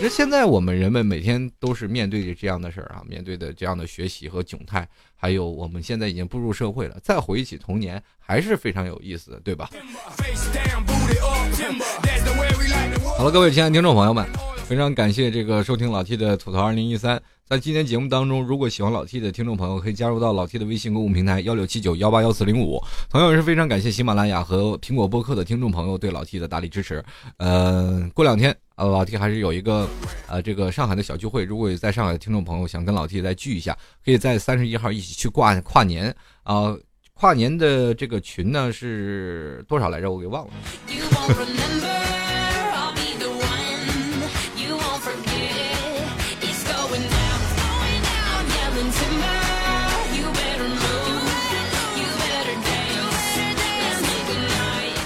[0.00, 9.68] 其实现在我们人们每天都是面对着这样的事儿啊，面对的这样的学习和窘态，还有我们现在已经步入社会了，再回忆起童年还是非常有意思的，对吧？
[13.18, 14.26] 好了，各位亲爱的听众朋友们，
[14.64, 17.20] 非常感谢这个收听老 T 的吐槽二零一三。
[17.44, 22.80] 在今天节目当中，如果喜欢老 T 的听众朋友，可以加入到老 T 的微信公共平台幺六七九幺八幺四零五。
[23.10, 27.04] 同样也是非常感谢喜马拉雅和苹果播客的听众朋友对老 T 的大力支持。
[27.38, 29.86] 呃，过两天呃，老 T 还是有一个
[30.26, 36.74] 呃这个上海的小聚会，如果有在上海的听众朋友想跟老 T 再聚一下，可以在三十一号一起去跨跨年啊。
[37.12, 40.10] 跨年的这个群呢是多少来着？
[40.10, 40.52] 我给忘了。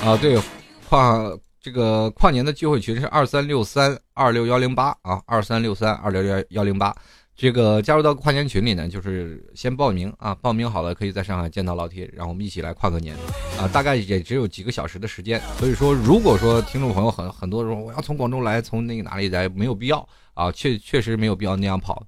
[0.05, 0.41] 啊，对，
[0.89, 1.29] 跨
[1.65, 6.95] 这个跨年的聚会群是二三六三二六幺零八啊，二三六三二六幺幺零八。
[7.35, 13.17] 这个加入到跨年群里呢，就是先报名啊，报名好了可以在上海见到老铁，然后我们一起来跨个年
[13.59, 15.41] 啊，大概也只有几个小时的时间。
[15.59, 22.05] 所以说，如果说听众朋友很很多说我要从广州来，从那个哪里来，没有必要啊，确确实没有必要那样跑，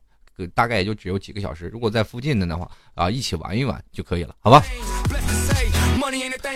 [0.55, 1.66] 大概也就只有几个小时。
[1.69, 4.62] 如果在附近的的话啊，一起玩一玩就可以了，好吧？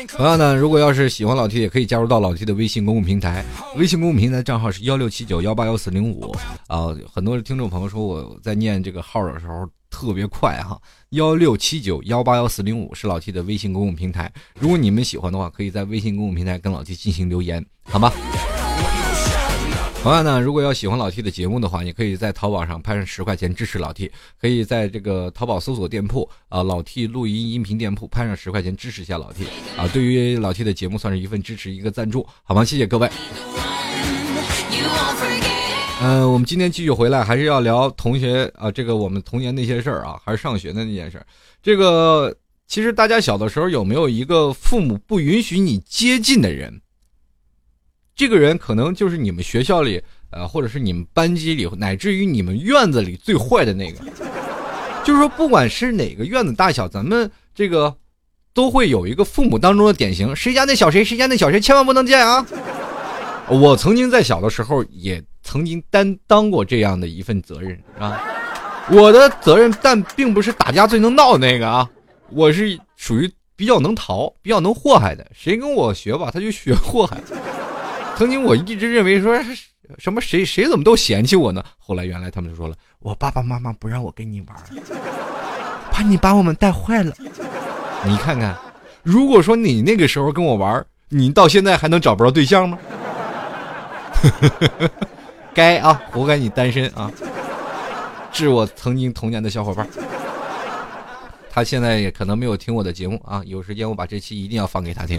[0.09, 3.44] 同样呢，如果要是喜欢老 T，也可以加入到老 T 的微信公共平台，
[3.76, 6.35] 微信公共平台账号是幺六七九幺八幺四零五
[6.68, 6.94] 啊。
[7.12, 14.31] 很多听众朋友说我在念这个号的时候特别快哈，幺六七九幺八幺四零五是老 T 的微信公共平台。
[14.59, 18.12] 如果你们喜欢的话，可以在微信公共平台跟老 T 进行留言，好吗？
[20.02, 24.10] 同样呢，如果要喜欢老 T 的节目的话，也可以在淘宝上拍上十块钱支持老 T，
[24.40, 29.44] 可以在这个淘宝搜索店铺啊、老 T 录音音频店铺拍上十块钱支持一下老 T
[29.76, 32.64] 啊，对于老 T 的节目算是一份支持，一个赞助，好吗？
[32.64, 33.10] 谢谢各位。
[36.00, 41.26] 嗯、我们今天继续回来，还是要聊同学啊，这个我们童年那些事儿啊，还是上学的那件事儿。
[41.62, 42.34] 这个
[42.66, 46.80] 其实大家小的时候有没有一个父母不允许你接近的人？
[48.20, 53.98] 这个人可能就是你们学校里，呃，或者是你们班级里，乃至于你们院子里最坏的那个。
[55.02, 57.96] 就是说，不管是哪个院子大小，咱们这个
[58.52, 62.46] 都会有一个父母当中的典型，谁家那小谁，谁家那小谁，千万不能见啊！
[63.48, 68.22] 我曾经在小的时候也曾经担当过这样的一份责任啊。
[68.90, 71.88] 我的责任，但并不是打架最能闹的那个啊，
[72.28, 75.26] 我是属于比较能逃、比较能祸害的。
[75.35, 77.18] 谁跟我学吧，他就学祸害。
[78.20, 79.35] 曾经我一直认为说
[79.96, 81.64] 什么谁谁怎么都嫌弃我呢？
[81.78, 84.54] 后来原来他们就说了，我爸爸妈妈不让我跟你玩，
[85.90, 87.14] 怕你把我们带坏了。
[88.04, 88.54] 你看看，
[89.02, 92.78] 如果说你那个时候跟我玩，你到现在还能找不着对象吗？
[95.54, 97.11] 该啊，活该你单身啊！
[98.30, 99.88] 致我曾经童年的小伙伴，
[101.50, 105.18] 他现在也可能没有听我的节目啊，有时间我把这期一定要放给他听。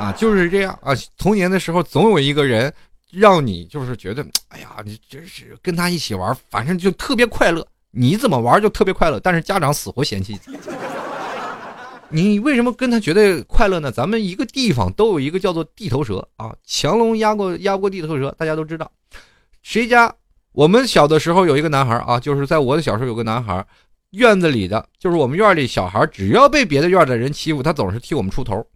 [0.00, 0.92] 啊，就是这样啊。
[1.18, 2.72] 童年的时候，总有一个人
[3.10, 7.66] 让你就是觉得，哎呀，你真是跟他一起玩，反正就特别快乐。
[7.90, 10.58] 你怎么玩就特别快乐，但是家长死活嫌弃你。
[12.12, 13.92] 你为什么跟他觉得快乐呢？
[13.92, 18.90] 咱们一个地方都有一个叫做地头蛇啊，强龙压过压过地头蛇，大家都知道。
[19.62, 20.12] 谁家
[20.52, 23.64] 我们小的时候有一个男孩啊，就是在我的小时候有个男孩，
[24.10, 28.66] 院子里的就是我们院里小孩，只要被别的院的人欺负，他总是替我们出头。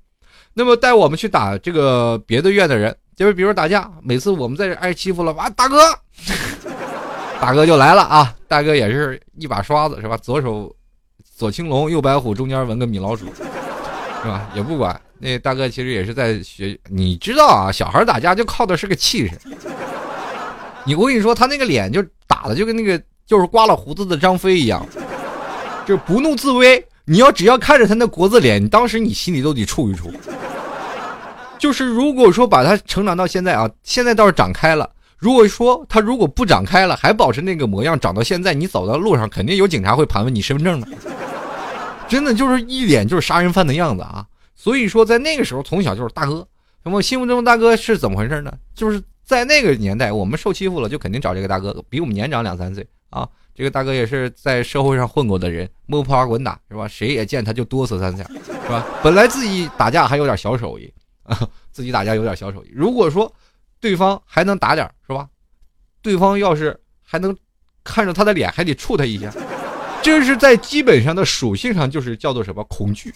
[0.54, 5.78] 那么带我们去打这个别的院的人，就是比如打架，每次我们在这挨欺负了，啊，大哥，
[7.40, 8.34] 大哥就来了啊！
[8.46, 10.16] 大哥也是一把刷子是吧？
[10.16, 10.74] 左手
[11.36, 14.48] 左青龙，右白虎，中间纹个米老鼠，是吧？
[14.54, 19.32] 也不管那大哥其实也是在学，你知道啊，小孩打架就靠的是个气势。
[20.84, 24.86] 你我跟你说，他那个脸就打的就跟那个就是刮了胡子的张飞一样，
[25.84, 26.86] 就不怒自威。
[27.06, 30.12] 你要只要看着他那国字脸，你当时你心里都得怵一怵。
[31.58, 34.90] 就是如果说把他成长到现在啊，现在倒是长开了。
[35.18, 40.88] 如果说他如果不长开了，还保持那个模样，长到现在，你走到路上肯定有警察会盘问你身份证的。
[42.06, 44.26] 真的就是一脸就是杀人犯的样子啊！
[44.54, 46.46] 所以说在那个时候，从小就是大哥。
[46.82, 48.52] 那么心目中的大哥是怎么回事呢？
[48.74, 53.28] 就是在那个年代，我们受欺负了，就肯定找这个大哥，比我们年长两三岁啊。
[53.54, 56.88] 这个大哥也是在社会上混过的人，摸爬滚打是吧？
[56.88, 58.84] 谁也见他就哆嗦三下是吧？
[59.00, 61.38] 本来自己打架还有点小手艺啊，
[61.70, 62.72] 自己打架有点小手艺。
[62.74, 63.32] 如果说
[63.78, 65.28] 对方还能打点是吧？
[66.02, 67.36] 对方要是还能
[67.84, 69.32] 看着他的脸，还得触他一下，
[70.02, 73.14] 这是在基本上的属性上就是叫做什么恐惧，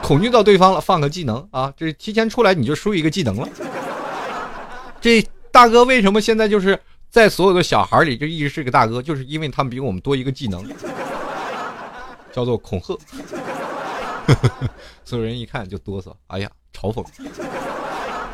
[0.00, 3.48] 恐惧到对方了，放个技能啊，这提前出来你就输一个技能了。
[5.00, 6.78] 这大哥为什么现在就是
[7.10, 10.64] 在所有的小孩里就一直是个大哥，就是因为他们比我们多一个技能，
[12.32, 12.96] 叫做恐吓。
[15.04, 17.02] 所有人一看就哆嗦，哎呀，嘲讽，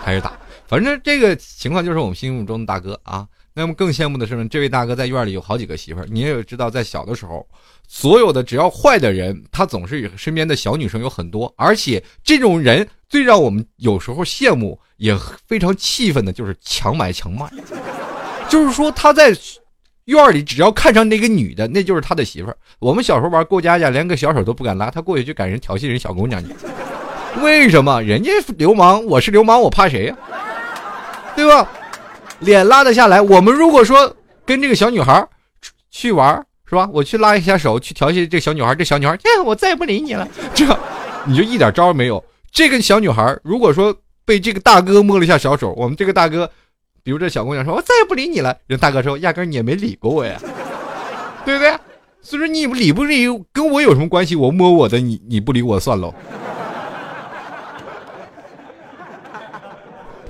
[0.03, 3.27] 还是打，反正这个情况就是我们心目中的大哥啊。
[3.57, 6.07] 那么更羡慕的是呢，这位大哥在院里有好几个媳妇儿。
[6.11, 7.47] 你也知道，在小的时候，
[7.87, 17.49] 所有的只要坏的人，他总是身边的小女生有很多，而且这种人最让我们有时候羡慕，也非常气愤的，就是强买强卖。
[18.55, 19.37] 就是说他在
[20.05, 22.57] 院里只要看上那个女的，那就是他的媳妇儿。
[22.79, 26.55] 我们小时候玩过家家，连个小手都不敢拉，他过去就赶人调戏人小姑娘去。
[27.43, 28.01] 为什么？
[28.03, 30.17] 人家流氓，我是流氓，我怕谁呀？
[31.35, 31.69] 对吧？
[32.38, 33.21] 脸拉得下来。
[33.21, 34.14] 我们如果说
[34.47, 35.27] 跟这个小女孩
[35.90, 36.40] 去玩，
[36.71, 36.88] 是吧？
[36.93, 40.29] 我去拉一下手，去调戏这小女孩，这小女孩，哎，我再也不理你了。
[40.55, 40.64] 这
[41.27, 42.25] 你就一点招没有。
[42.53, 43.93] 这个小女孩如果说
[44.25, 46.49] 被这个大哥摸了一下小手，我们这个大哥，
[47.05, 48.57] 比如这小姑娘说，我再也不理你了。
[48.67, 50.40] 人大哥说，压根你也没理过我呀，
[51.45, 51.79] 对不对？
[52.23, 54.35] 所以说你理不理跟我有什么关系？
[54.35, 56.14] 我摸我的，你你不理我算喽。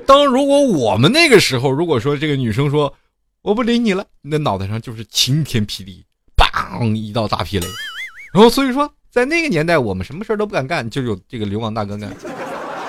[0.05, 2.93] 当如果我们那个时候，如果说这个女生说
[3.43, 6.05] 我不理你了，那脑袋上就是晴天霹雳，
[6.37, 7.67] 砰一道大霹雷。
[8.33, 12.13] 然后所以说，在那个年代，我们什么事都不敢干，就有这个流氓大哥干。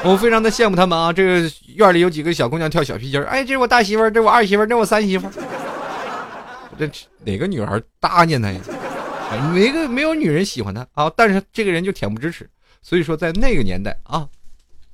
[0.04, 1.12] 我非常的羡慕他们啊！
[1.12, 5.32] 这个院里有几个小姑娘跳小皮筋儿哎，这是我大媳妇儿，这我二媳妇儿，这我三媳妇儿。
[6.78, 6.90] 这
[7.24, 8.60] 哪个女孩搭念他呀？
[9.54, 11.12] 没个没有女人喜欢他啊！
[11.16, 12.50] 但是这个人就恬不知耻。
[12.82, 14.28] 所以说，在那个年代啊，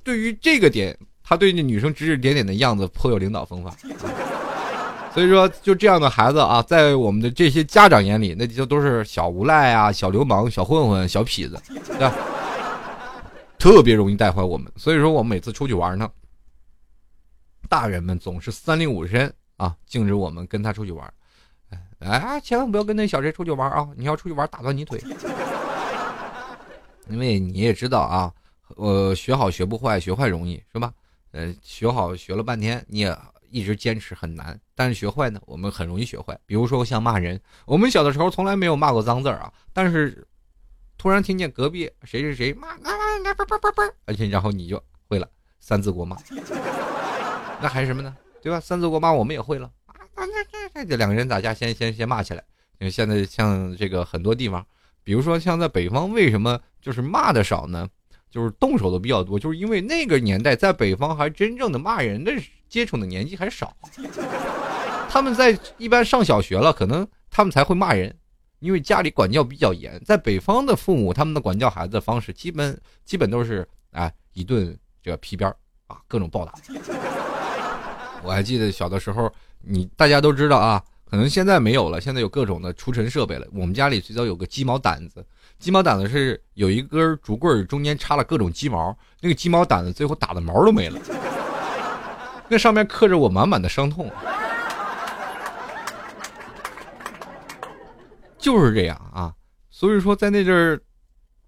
[0.03, 0.97] 对于这个点。
[1.23, 3.73] 他对那女生指指点点的样子颇有领导风范，
[5.13, 12.13] 所以说就这样的孩子啊，在我们的这些家长眼里，那就都是小无赖啊、小流氓、小混混、小痞子，对吧？
[13.62, 14.71] 特别容易带坏我们。
[14.76, 16.10] 所以说，我们每次出去玩呢，
[17.69, 21.13] 大人们总是三令五申啊，禁止我们跟他出去玩。
[22.00, 23.88] 哎，千万不要跟那小谁出去玩啊！
[23.95, 25.00] 你要出去玩，打断你腿。
[27.08, 28.34] 因为你也知道啊，
[28.78, 30.91] 呃，学好学不坏，学坏容易，是吧？
[31.30, 33.15] 呃，学好学了半天，你也
[33.52, 34.60] 一直坚持很难。
[34.74, 36.36] 但是学坏呢，我们很容易学坏。
[36.47, 40.28] 比如说像骂人，我们小的时候从来没有骂过脏字啊，但是
[41.01, 42.77] 突然听见隔壁谁谁谁骂啊
[43.25, 45.27] 啊不不不不，而且然后你就会了
[45.59, 46.15] 三字国骂，
[47.59, 48.15] 那还什么呢？
[48.39, 48.59] 对吧？
[48.59, 50.25] 三字国骂我们也会了啊，那
[50.75, 52.43] 那这两个人打架先先先骂起来。
[52.77, 54.63] 因为现在像这个很多地方，
[55.03, 57.89] 比如说像在北方，为什么就是骂的少呢？
[58.29, 62.31] 就是动手的比较多，就是因为那个年代在北方还真正的骂人的
[62.69, 63.75] 接触的年纪还少，
[65.09, 68.15] 他们在一般上小学了，可能他们才会骂人，
[68.62, 70.02] 因为家里管教比较严。
[70.06, 75.54] 在北方的父母，他们的管教孩子的方式，基本基本都是哎一顿这个皮鞭
[75.88, 76.54] 啊，各种暴打。
[78.24, 83.47] 我还记得小的时候，你大家都知道啊，可能现在没有了，现在有各种的除尘设备了。
[83.52, 85.26] 我们家里最早有个鸡毛掸子。
[85.58, 91.00] 鸡毛掸子是有一根竹棍中间插了各种鸡毛，那个鸡毛掸子最后打的毛都没了，
[92.47, 94.12] 那上面刻着我满满的伤痛，
[98.41, 99.34] 就是这样啊。
[99.69, 100.82] 所以说，在那阵儿，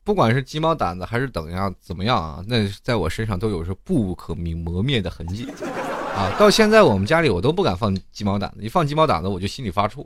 [0.03, 5.45] 不管是鸡毛掸子还是怎样怎么样啊，那在我身上都有着不可磨灭的痕迹
[6.15, 6.31] 啊。
[6.39, 10.05] 到现在我们家里我都不敢放鸡毛掸子，一放鸡毛掸子我就心里发怵，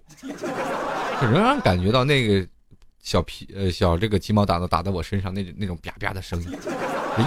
[1.22, 2.48] 仍然感觉到那个。
[3.00, 6.50] 小皮呃小这个鸡毛掸子打在我身上那那种啪啪的声音，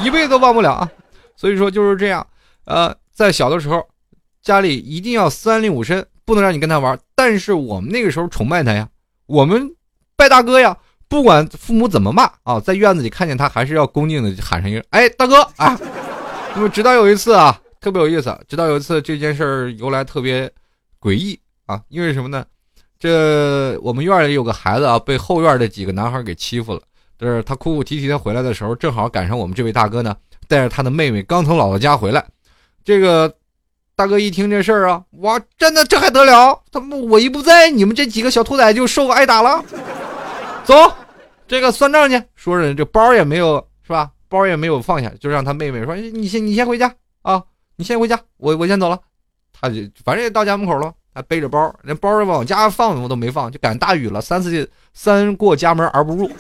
[0.05, 0.91] 一辈子都忘不了啊！
[1.37, 2.27] 所以说就是这样，
[2.67, 3.89] 呃，在小的时候，
[4.43, 6.99] 家里一定要三令五申，不能让你跟他玩。
[7.15, 8.87] 但是我们那个时候崇拜他呀，
[9.31, 9.73] 我们
[10.17, 10.77] 拜大哥呀，
[11.09, 15.79] 不管父母怎么骂啊，在院子里看见他，还是要恭敬的喊上一声：“哎，大哥啊！”
[16.53, 20.51] 那么直到有一次啊，特别有意思，直到有一次这件事儿由来特别
[21.01, 22.45] 诡异啊，因为什么呢？
[22.99, 26.83] 这我们院里有个孩子啊，被后院的几个男孩给欺负了。
[27.17, 30.17] 就是他哭哭啼啼的回来的时候，正好赶上我们这位大哥呢，
[30.49, 32.27] 带着他的妹妹刚从姥姥家回来。
[32.83, 33.33] 这个
[34.01, 36.59] 大哥一听这事儿啊，哇，真的这还得了？
[36.73, 39.63] 他们我一不在，你们这几个小兔崽就受挨打了。
[40.65, 40.75] 走，
[41.47, 42.19] 这个算账去。
[42.35, 44.11] 说着这包也没有是吧？
[44.27, 46.91] 包也没有放下，就让他妹妹说：“你先你先回家
[47.21, 47.43] 啊，
[47.77, 48.99] 你先回家，我我先走了。”
[49.53, 50.91] 他就反正也到家门口了。
[51.15, 56.31] 还背着包，连包往家放我都没放，就赶大雨了，三次三过家门而不入，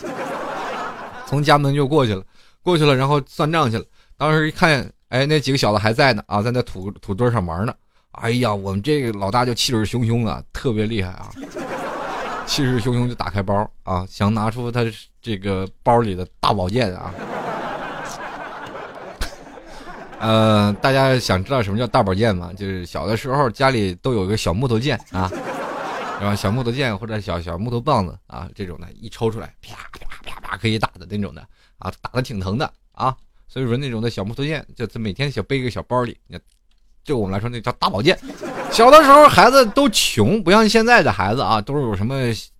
[1.26, 2.22] 从家门就过去了，
[2.62, 3.84] 过去了，然后算账去了。
[4.16, 7.74] 当时一看哎，那几个小子还在呢啊，在那土土堆上玩呢。
[8.12, 11.30] 哎呀，我们这个老大就气势汹汹啊，特别厉害啊，
[12.46, 14.84] 气势汹汹就打开包啊，想拿出他
[15.20, 17.12] 这个包里的大宝剑啊。
[20.20, 22.52] 呃，大家想知道什么叫大宝剑吗？
[22.56, 25.28] 就是小的时候家里都有一个小木头剑啊，
[26.20, 31.40] 然后小木头剑或者小小木头棒子啊，这种的一抽出来，啪啪啪啪可以打的那种的
[31.78, 33.16] 啊，打的挺疼的啊。
[33.50, 36.16] 所以说那种的小木头剑，就他每天小背一个小包里，
[37.04, 38.16] 对我们来说那叫大宝剑。
[38.72, 42.14] 小的时候孩子都穷，不像现在的孩子啊，都是有什么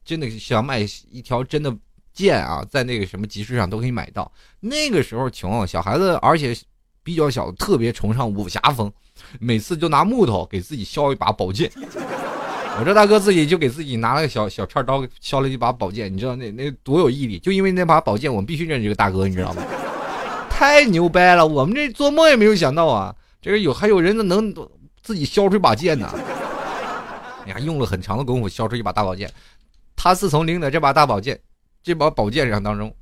[0.05, 0.81] 真的想买
[1.11, 1.75] 一条真的
[2.13, 4.31] 剑啊，在那个什么集市上都可以买到。
[4.59, 6.55] 那个时候穷，小孩子而且。
[7.03, 8.93] 比较小，特别崇尚武侠风，
[9.41, 11.69] 每次就拿木头给自己削一把宝剑。
[12.79, 16.13] 我这大哥自己就给自己拿了个小小片刀，削了一把宝剑。
[16.13, 17.39] 你知道那那多有毅力？
[17.39, 19.63] 就因为那把宝剑，我们必须认识这个大哥，你知道吗？
[20.61, 21.47] 太牛掰了！
[21.47, 24.55] 我们这做梦也没有想到啊，这个有还有人能
[25.03, 26.07] 自己削出一把剑呢。
[27.47, 29.33] 哎呀，用了很长的功夫削出一把大宝剑。
[29.97, 31.41] 他自从领的这把大宝剑，
[31.83, 32.95] 这把宝剑上当中，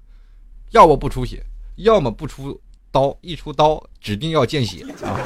[0.70, 1.42] 要么不出血，
[1.74, 2.60] 要么不出。
[2.92, 5.20] 刀一出刀，指定要见血啊！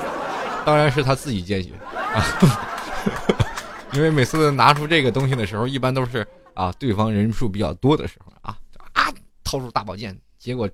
[0.66, 2.24] 当然是他自己见血啊，
[3.94, 8.58] 因为每次拿出这个东西的时候，一般都是啊对方人数比较多的时候啊
[8.94, 9.12] 啊，
[9.44, 10.68] 掏出大宝剑，结果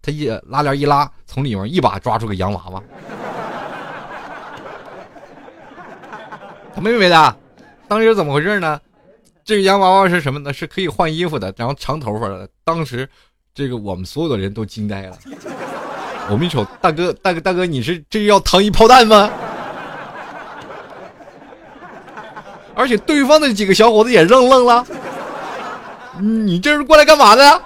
[0.00, 2.82] 他一拉链一拉，从里面一把抓出个洋娃娃。
[6.74, 7.36] 他妹妹的，
[7.88, 8.80] 当时怎么回事呢？
[9.44, 10.52] 这个洋娃娃是什么呢？
[10.52, 12.48] 是可以换衣服的，然后长头发的。
[12.64, 13.08] 当时
[13.54, 15.16] 这个我们所有的人都惊呆了。
[16.30, 19.30] 我们一瞅，大哥，大哥，大哥，你是这要糖衣炮弹吗？
[22.74, 24.86] 而且对方的几个小伙子也愣愣了，
[26.20, 27.62] 你这是过来干嘛的？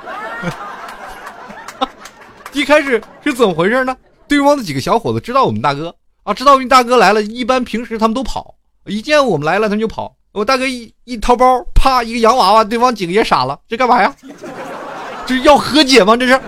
[2.52, 3.96] 一开始是怎么回事呢？
[4.28, 8.54] 对方的几个小伙子知道我们大哥啊，知道我们大哥来了，一般平时他们都跑，
[8.86, 10.16] 一见我们来了，他们就跑。
[10.32, 14.14] 我大哥一一掏包，啪，一个洋娃娃，对方几个也傻了，这干嘛呀？
[15.26, 16.16] 这是要和解吗？
[16.16, 16.32] 这是？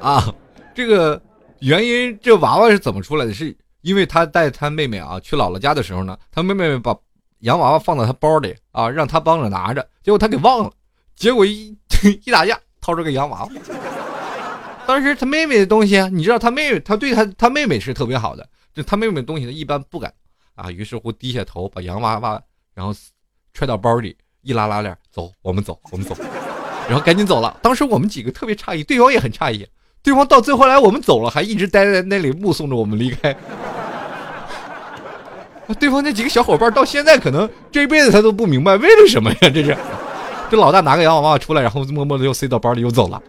[0.00, 0.32] 啊，
[0.74, 1.20] 这个
[1.60, 3.32] 原因，这娃娃是怎么出来的？
[3.34, 6.96] 是因为他带他妹妹啊去姥姥家的时候呢，他妹妹把
[7.40, 10.70] 洋娃娃放到他包里啊，让他帮着拿着，结果他给忘了，
[11.18, 11.76] 结果一
[12.24, 13.50] 一打架掏出个洋娃娃。
[14.86, 20.12] 当时他妹妹的东西，你知道他妹妹，他对他他妹妹是特别好的，就他妹妹的东西呢一般不敢
[20.54, 22.40] 啊，于是乎低下头把洋娃娃
[22.72, 22.94] 然后
[23.52, 26.16] 揣到包里，一拉拉链，走，我们走，我们走，
[26.88, 27.58] 然后赶紧走了。
[27.60, 29.66] 当时我们几个特别诧异，对方也很诧异。
[30.00, 33.36] 对方到最后来，我们走了，还一直待在那里目送着我们离开。
[35.78, 39.50] 对方那几个小伙伴到现在可能这辈子他都不明白为了什么呀？
[39.50, 39.76] 这是，
[40.50, 43.22] 这老大拿个洋娃娃出来，然后默默的又塞到包里又走了。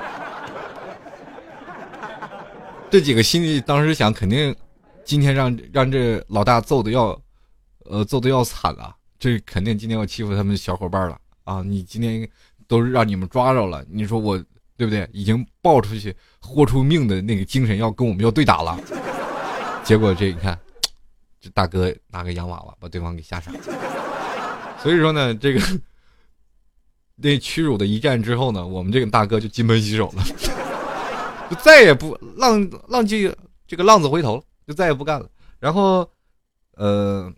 [2.90, 4.54] 这几个心里当时想，肯定
[5.04, 7.18] 今天让让这老大揍的要，
[7.84, 8.94] 呃，揍的要惨了。
[9.18, 11.62] 这肯定今天要欺负他们小伙伴了啊！
[11.64, 12.28] 你今天
[12.68, 14.42] 都让你们抓着了，你说我。
[14.78, 15.08] 对不对？
[15.10, 18.78] 已经爆出去豁出命的那个精神要跟我们要对打了，
[19.82, 20.58] 结果这你看，
[21.40, 23.58] 这大哥拿个洋娃娃把对方给吓傻了。
[24.86, 25.60] 所以说呢，这个
[27.18, 30.22] 那屈辱的一战之后呢，我们这个大哥就金盆洗手了，
[31.50, 33.28] 就再也不浪浪迹
[33.66, 35.28] 这个浪子回头了，就再也不干了。
[35.58, 36.08] 然后，
[36.76, 37.28] 呃，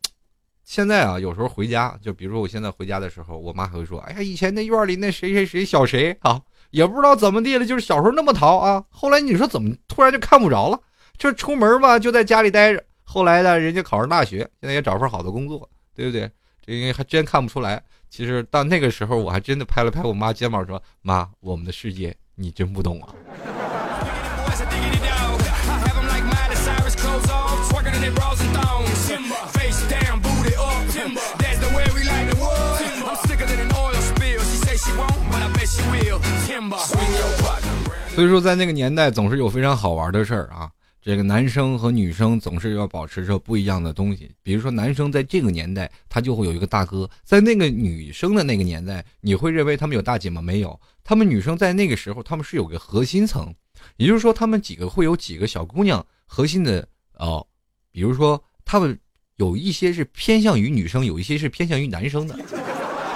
[0.62, 6.38] 现在啊，有时候回家，就比如说我现在回家的时候，我妈还会说：“哎呀，以前那院里那谁谁谁小谁啊。”
[6.68, 10.78] 也不知道怎么地了，就是小时候那么淘啊，后来你说怎么突然就看不着了？
[11.16, 16.30] 这出门吧就在家里待着，后来呢人家考上大学，现在也找份好的工作，对不对？
[16.76, 17.82] 这还真看不出来。
[18.10, 23.08] 其实到那个时候，我还真的拍了拍我妈肩膀说：“妈，我们的世界你真不懂啊。”
[38.14, 40.68] 所以说，在那个年代，总是有非常好玩的事儿啊。
[41.08, 44.30] 这个男生和女生总是要保持着不一样的东西。
[44.42, 50.42] 比如说，男生在这个年代，他就会有一个大哥；在那个女生的那个年代，你会认为他们有大姐吗？
[50.42, 53.54] 没有，他们女生在那个时候，他们是有个核心层，
[53.96, 57.46] 也就是说，他们几个会有几个小姑娘核心的哦。
[57.90, 59.00] 比如说，他们
[59.36, 62.38] 有一些是偏向于女生，有一些是偏向于男生的，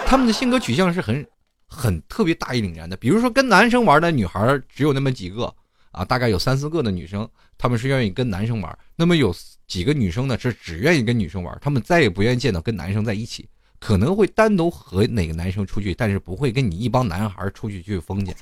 [0.06, 1.26] 他们的性格取向是很。
[1.74, 5.54] 很特别大义凛然的，比如说跟男生玩的女孩只有那么几个
[5.92, 8.78] 啊，大概有三四个的女生，她们是愿意跟男生玩。
[8.96, 9.34] 那么有
[9.66, 18.34] 几个女生呢，是只愿意跟女生玩，她们再也不愿意见到跟男生在一起，可能会单独和哪个男生出去，但是不会跟你一帮男孩出去去疯去。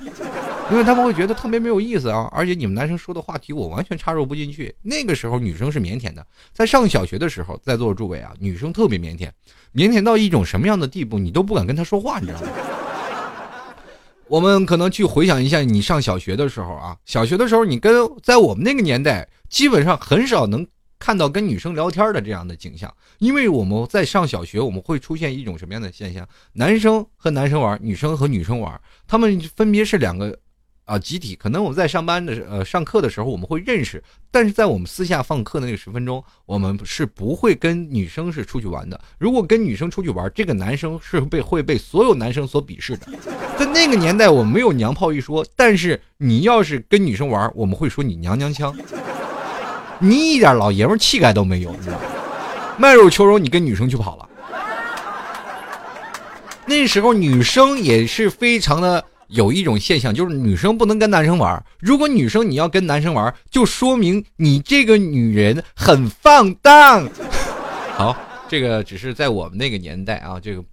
[0.70, 4.72] 因为他们会觉得特别没有意思啊，而且你们男生说的话题我完全插入不进去。
[4.82, 9.28] 那个时候女生是腼腆的，在上小学的时候，在座的诸位啊，女生特别腼腆，
[9.74, 12.46] 腼腆到一种什么样的地步，你都不敢跟她说话，你知道吗？
[14.30, 20.64] 我们可能去回想一下你上小学的时候啊，小学的时候你跟在我们那个年代，基本上很少能
[21.00, 26.24] 看到跟女生聊天的这样的景象，因为我们在上小学，我们会出现一种什么样的现象？
[26.52, 30.38] 男生和男生玩，女生和女生玩，他们分别是两个。
[30.90, 39.00] 啊，集体可能我们在上班的呃上课的时候我们会认识，但是在我们私下放课的那个十分钟，我们是不会跟女生是出去玩的。
[39.16, 43.06] 如果跟女生出去玩，这个男生是被会被所有男生所鄙视的。
[43.56, 48.76] 在那个年代，我们没有娘炮一说，但是你要是跟女生玩，我们会说你娘娘腔，
[50.00, 52.02] 你一点老爷们气概都没有，你知道吗？
[52.76, 54.28] 卖肉求荣，你跟女生去跑了。
[56.66, 59.04] 那时候女生也是非常的。
[59.30, 61.64] 有一种现象，就是女生不能跟男生玩。
[61.78, 67.08] 如果女生你要跟男生玩，就说明你这个女人很放荡。
[67.94, 68.16] 好，
[68.48, 70.64] 这个只是在我们那个年代啊，这个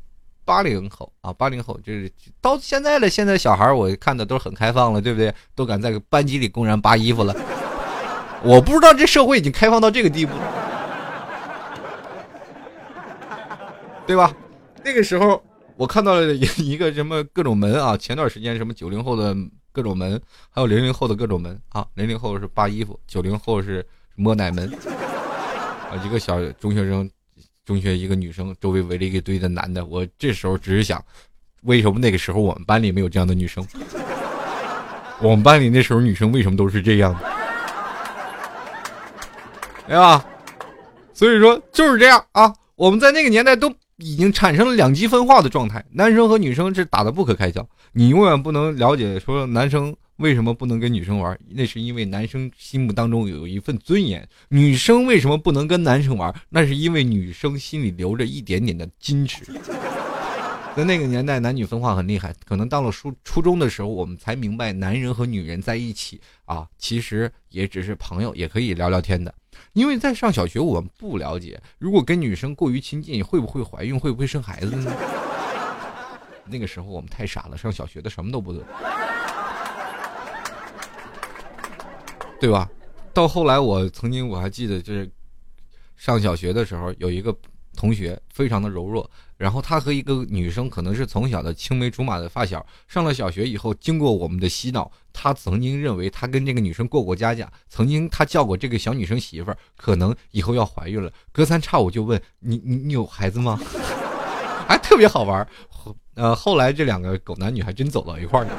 [0.43, 3.07] 八零后啊，八零后就是到现在了。
[3.09, 5.31] 现在小孩我看的都很开放了，对不对？
[5.53, 7.35] 都敢在班级里公然扒衣服了。
[8.43, 10.33] 我不知道这社会已经开放到这个地步，
[14.07, 14.33] 对吧？
[14.83, 15.43] 那个时候。
[15.78, 19.36] 我看到了一个什么各种门啊，前段时间什么九零后的
[19.71, 20.19] 各种门，
[20.49, 24.67] 还有零零后的各种门啊，零零后是扒衣服，九零后是摸奶门，
[25.91, 27.07] 啊，一个小中学生，
[27.63, 30.99] 中学一个女生，周围围了一堆的男的，我这时候只是想，
[31.61, 33.63] 为什么那个时候我们班里没有这样的女生？
[35.21, 37.19] 我们班里那时候女生为什么都是这样的？
[39.88, 40.25] 对吧？
[41.13, 43.71] 所以说就是这样啊，我们在那个年代都。
[43.97, 47.67] 已经产生了两极分化的状态，男生和女生是打的不可开交。
[47.93, 59.43] 你永远不能了解说男生为什么不能跟女生玩，那是因为男生心目当中有一份尊严；女生为什么不能跟男生玩，那是因为女生心里留着一点点的矜持。
[60.75, 69.33] 在那个年代，男女分化很厉害，可能到了初初中的时候，我们才明白，男人和女人在一起啊，其实也只是朋友，也可以聊聊天的。
[69.73, 74.93] 因为在上小学，我们不了解，如果跟女生过于亲近，会不会怀孕，会不会生孩子呢？
[76.49, 78.63] 那个时候我们太傻了，上小学的什么都不懂，
[82.39, 82.69] 对吧？
[83.13, 85.09] 到后来，我曾经我还记得，就是
[85.95, 87.35] 上小学的时候，有一个
[87.78, 89.09] 同学非常的柔弱。
[89.38, 103.59] 然后他和一个女生可能是从小的青梅竹马的发小，上了小学以后，经过我们的洗脑，他曾经认为他跟这个女生过过家家，曾经他叫过这个小女生媳妇儿，可能以后要怀孕了，隔三差五就问你你你有孩子吗？
[104.67, 105.47] 还 特别好玩。
[106.15, 108.51] 呃，后来这两个狗男女还真走到一块儿了。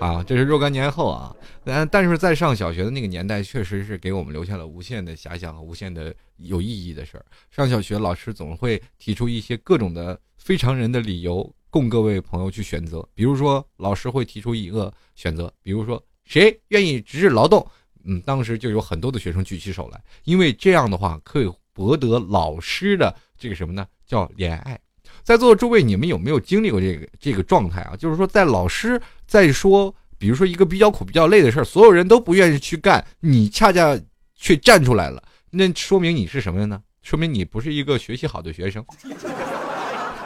[0.00, 1.32] 啊，这是若干年后啊。
[1.64, 7.24] 但但是在上小学的那个年代，确实是给我们留下了无限的遐想和无限的有意义的事儿。
[7.50, 13.06] 上小学，老师总会提出一些各种的非常人的理由，供各位朋友去选择。
[13.14, 17.66] 比如说，老师会提出一个选择，比如说谁愿意值日劳动？
[18.04, 23.86] 嗯，当时就有很多的学生举起手来，因为这样的话可以博得老师的这个什么呢？
[24.06, 24.80] 叫怜爱。
[25.22, 27.94] 在座的诸位，你们有没有经历过这个这个状态啊？
[27.96, 29.94] 就是说，在老师在说。
[30.20, 33.98] 比如说一个比较苦、比较累的事儿，所有人都不愿意去干，你恰恰
[34.36, 36.78] 却站出来了，那说明你是什么呢？
[37.00, 38.84] 说明你不是一个学习好的学生。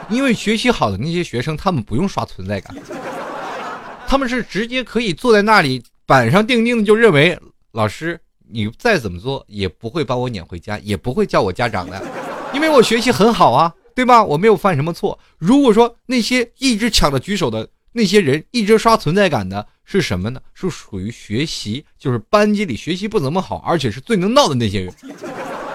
[0.09, 2.75] 因为学习好的那些学生，他们不用刷存在感，
[4.05, 7.39] 他们是直接可以坐在那里板上钉钉的就认为，
[7.71, 8.19] 老师
[8.51, 12.03] 你再怎么做也不会把我撵回家，也不会叫我家长的，
[12.53, 14.21] 因为我学习很好啊，对吧？
[14.21, 15.17] 我没有犯什么错。
[15.37, 17.67] 如果说那些一直抢着举手的
[17.97, 19.65] 那些人，一直刷存在感的。
[19.85, 20.41] 是什么呢？
[20.53, 24.93] 是属于学习，就是班级里学习不怎么好，而且是最能闹的那些人。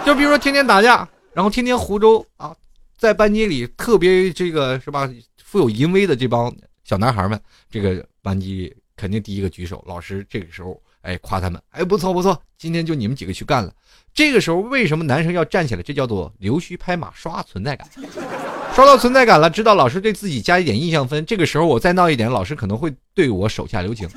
[0.05, 2.55] 就比如说天天打架，然后天天胡诌啊，
[2.99, 5.09] 在班级里特别这个是吧，
[5.43, 6.55] 富有淫威的这帮
[6.85, 7.41] 小男孩们，
[7.71, 9.83] 这个班级肯定第一个举手。
[9.87, 13.72] 老师这个时候哎夸他们，哎不错不错，今天就你们几个去干了。
[14.12, 15.82] 这个时候为什么男生要站起来？
[15.82, 17.88] 这叫做溜须拍马，刷存在感。
[18.74, 21.24] 刷到存在感了，知道老师对自己加一点印象分。
[21.26, 24.09] 这个时候我再闹一点，老师可能会对我手下留情。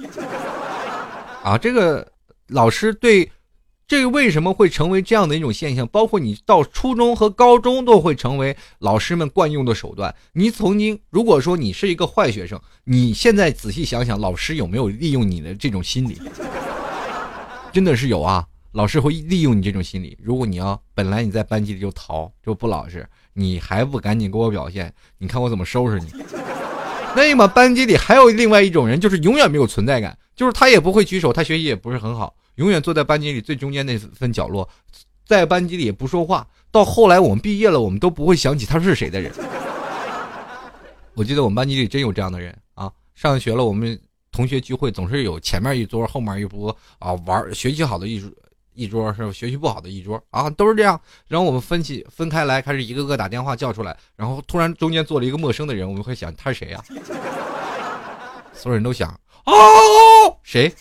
[1.43, 2.07] 啊，这个
[2.47, 3.29] 老师对
[3.88, 5.88] 这个为什么会成为这样的一种现象？
[5.88, 10.13] 包括你到初中和高中都会成为老师们惯用的手段。
[10.34, 16.21] 你曾经如果说你是一个坏学生，你现在仔细想想，老师有没有利用你的这种心理？
[17.74, 20.15] 真的是有啊，老师会利用你这种心理。
[20.21, 23.05] 如果你要本来你在班级里就逃就不老实。
[23.34, 24.93] 你还不赶紧给我表现？
[25.17, 26.05] 你看我怎么收拾你！
[27.17, 34.69] 那么班级里还有另外一种人，就是永远没有存在感，就是他也不会举手，他学习也不是很好，永远坐在班级里最中间那份角落，
[35.26, 36.47] 在班级里也不说话。
[36.71, 39.32] 到后来我们毕业了，我们都不会想起他是谁的人。
[41.15, 42.91] 我记得我们班级里真有这样的人啊！
[43.15, 43.99] 上学了，我们
[44.34, 48.29] 同学聚会总是有前面一桌，后面一桌啊，玩学习好的一桌
[48.73, 49.31] 一桌，是？
[49.31, 50.99] 学习不好的一桌啊，都是这样。
[51.27, 56.84] 然后我们分起分开来，开始一个个打电话叫出来，然后突然中间坐了一个陌生的人，我们会想他是谁呀？
[58.51, 59.11] 所有人都想
[59.45, 59.53] 哦，
[60.41, 60.73] 谁？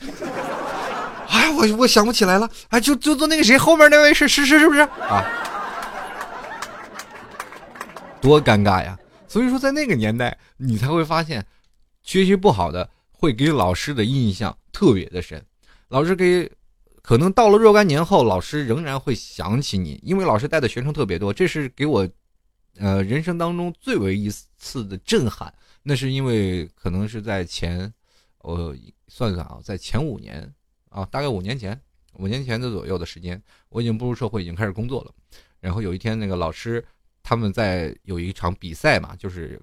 [1.28, 5.24] 哎，我我想不起来了，哎，就就坐那个谁后面那位是是是是不是啊？
[8.22, 8.98] 多尴尬呀！
[9.28, 11.44] 所以说，在那个年代，你才会发现，
[12.02, 12.88] 学习不好的
[13.22, 15.40] 会给老师的印象特别的深。
[15.90, 16.50] 老师给，
[17.02, 21.32] 可能到了若干年后，老师仍然会想起你，因为老师带的学生特别多。
[21.32, 22.08] 这是给我，
[22.78, 25.54] 呃，人生当中最为一次的震撼。
[25.84, 27.94] 那是因为可能是在前，
[28.40, 28.74] 我
[29.06, 30.52] 算算啊，在前五年
[30.88, 31.80] 啊，大概五年前，
[32.14, 35.14] 五年前的左右的时间，我已经步入社会，已经开始工作了。
[35.60, 36.84] 然后有一天，那个老师。
[37.24, 39.62] 他们在有一场比赛嘛，就是，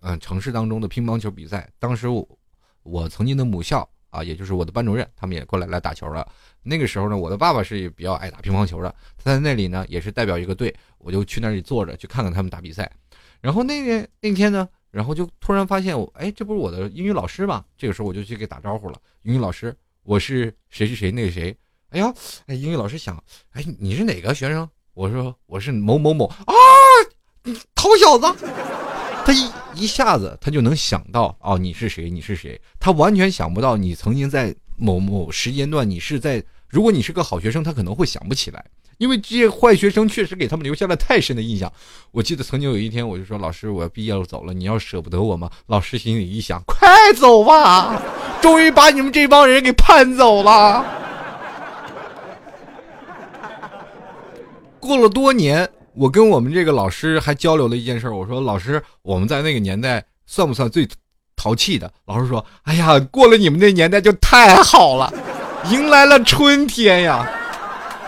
[0.00, 1.66] 嗯，城市当中的乒乓球比赛。
[1.78, 2.38] 当时我，
[2.82, 6.26] 我曾经的母校啊，也就是我的班主任，他们也过来来打球了。
[6.62, 12.90] 那个时候呢，我的爸爸是比较爱打乒乓球的，他在那里呢也是代表一个队，我就去那里坐着去看看他们打比赛。
[13.40, 17.64] 然后那天那天呢，然后就突然发现我，哎，这不是我的英语老师吗？
[17.78, 21.56] 这个时候我就去给打招呼了，英语老师，我是谁谁谁那个谁。
[21.90, 22.12] 哎呀，
[22.46, 23.22] 哎，英语老师想，
[23.52, 24.68] 哎，你是哪个学生？
[24.94, 26.54] 我说我是某某某啊。
[27.42, 28.26] 你偷小子，
[29.30, 32.10] 他一一下子他就能想到哦，你是谁？
[32.10, 32.60] 你是谁？
[32.80, 36.42] 他完全想不到你曾经在某某时间段，你是在。
[36.68, 38.64] 如果你是个好学生，他可能会想不起来，
[38.98, 41.72] 因为这些坏学生确实给他们留下了太深的印象。
[42.10, 45.48] 我记得曾经有一天，我就说老师，我要毕业了走了，你要舍不得我吗？
[45.66, 48.02] 老师心里一想，快走吧，
[48.42, 50.84] 终于把你们这帮人给盼走了。
[54.80, 55.70] 过了多年。
[55.94, 60.88] 我跟我们这个老师还交流了一件事我说：“老师，我们在那个年代算不算最
[61.34, 65.12] 淘气的？”老师说：“哎呀，过了你们那年代就太好了，
[65.70, 67.28] 迎来了春天呀。”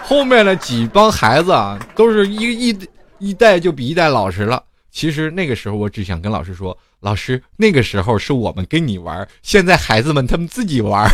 [0.04, 2.78] 后面的几帮孩子啊，都是一一
[3.18, 4.62] 一代就比一代老实了。
[4.90, 11.10] 其实那个时候，我只想跟老师说：“老师，那个时候是我们跟你玩，现在孩子们他们自己玩，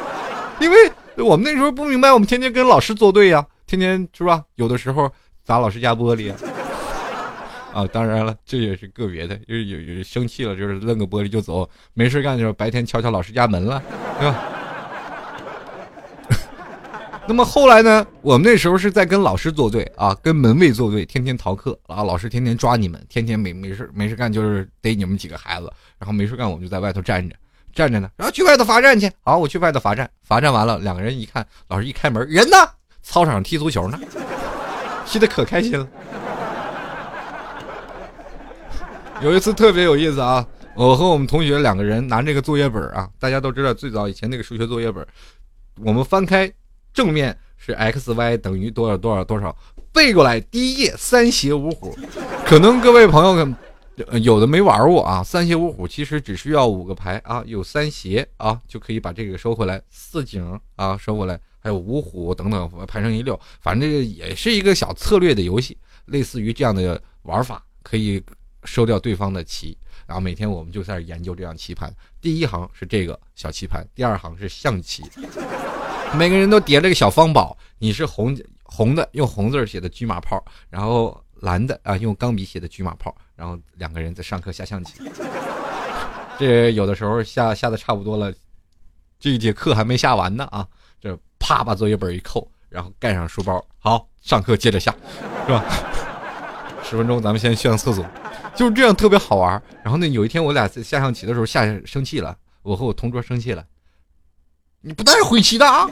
[0.60, 0.76] 因为
[1.16, 4.44] 我们那时候不明白，我们天天跟老师作对呀，天天是吧？
[4.56, 5.10] 有的时候。”
[5.50, 6.32] 砸老师家玻璃
[7.72, 7.84] 啊！
[7.92, 13.82] 当然了，这也是个别的，就是有有生气了，就是扔个玻璃就走，没事干的时候白天敲敲老师家门了，
[14.20, 14.44] 对吧？
[17.26, 18.06] 那么后来呢？
[18.22, 27.34] 我们那时候是在跟老师作对啊，跟门卫作对，天天逃课啊，老师天天抓你们，天天没没事没事干就是逮你们几个孩子，然后没事干我们就在外头站着
[27.74, 29.10] 站着呢，然后去外头罚站去。
[29.24, 32.56] 好，我去外头罚站，罚站完了，两个人一看，老师一开门，人呢？
[33.02, 33.98] 操场上踢足球呢。
[35.10, 35.88] 踢得可开心了。
[39.20, 40.46] 有一次特别有意思啊，
[40.76, 45.04] 我和我们同学两个人拿这个作业本啊，大家都知道最早以前那个数学作业本，
[45.84, 46.48] 我们翻开
[46.94, 49.56] 正面是 x y 等于多少多少多少，
[49.92, 51.92] 背过来第一页三斜五虎，
[52.46, 53.52] 可能各位朋友
[54.22, 61.40] 有的没玩过啊，三斜五虎其实只需要五个牌啊，有三斜啊就可以把这个收回来，四井啊收回来。
[61.60, 68.22] 还有五虎等等排成一溜，反正这个也是一个小策略的游戏，类似于这样的玩法，可以
[68.64, 69.76] 收掉对方的棋。
[70.06, 75.04] 然后每天我们就在研究这样棋盘，第一行是这个小棋盘，第二行是象棋，
[76.16, 77.56] 每个人都叠了个小方宝。
[77.78, 84.94] 你是红红的，用红字写的车马炮，然后蓝的啊用钢笔写的车马炮，然后两个人在上课下象棋。
[86.38, 88.32] 这有的时候下下的差不多了，
[89.18, 90.66] 这一节课还没下完呢啊，
[91.00, 91.16] 这。
[91.50, 94.94] 啪，把作业本一扣，然后盖上书包，好，上课接着下，
[95.44, 95.64] 是吧？
[96.84, 98.06] 十分钟，咱们先去趟厕所，
[98.54, 99.60] 就是这样，特别好玩。
[99.82, 103.64] 然后呢，有一天我俩在下象棋的时候下生气了，我和我同桌生气了，
[104.80, 105.90] 你不带会棋的啊？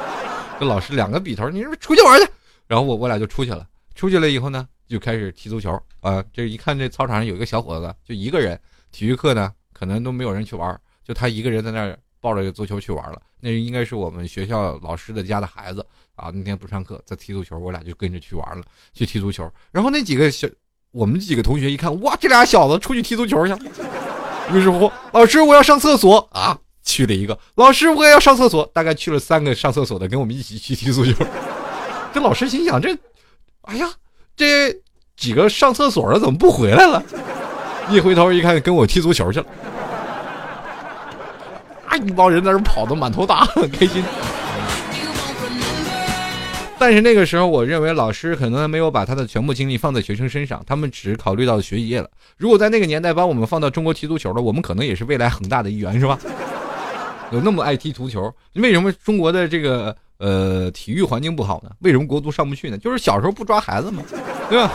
[0.58, 2.26] 跟老师两个笔头，你是不是出去玩去。
[2.66, 6.24] 然后我我俩就出去了，出去了以后呢，就开始踢足球啊。
[6.32, 8.58] 这一看这操场上有一个小伙子，就一个人，
[8.90, 11.98] 体育课呢可能都没有人去玩，就他一个人在那儿。
[12.24, 15.84] 抱着个足球去玩了，那应该是我们学校老师的家的孩子
[16.16, 16.30] 啊。
[16.32, 18.64] 那天不上课，在踢足球，我俩就跟着去玩了，
[18.94, 19.46] 去踢足球。
[19.70, 20.48] 然后那几个小，
[20.90, 23.58] 我们几个同学一看，哇，这俩小子出去踢足球去了。
[24.54, 27.38] 于是乎，老师我要上厕所啊，去了一个。
[27.56, 31.12] 老师我也要上厕所，大概去了三个上厕所的，跟我们一起去踢足球。
[32.14, 32.96] 这老师心想，这，
[33.64, 33.92] 哎呀，
[34.34, 34.74] 这
[35.14, 37.02] 几个上厕所的怎么不回来了？
[37.90, 39.46] 一回头一看，跟我踢足球去了。
[41.96, 44.02] 一帮人在那跑的满头大汗，开心。
[46.76, 52.10] 但是那个时候，我认为老师可能没有把他的全部精力放在学生身上，他们只考虑到学业了。
[52.36, 56.18] 如果在那个年代把我们放到中国踢足球了，我们可能也是未来恒大的一员，是吧？
[57.32, 61.70] 有那么爱踢足球，为什么中国的这个呃体育环境不好呢？
[61.80, 62.76] 为什么国足上不去呢？
[62.76, 64.02] 就是小时候不抓孩子嘛，
[64.50, 64.70] 对吧？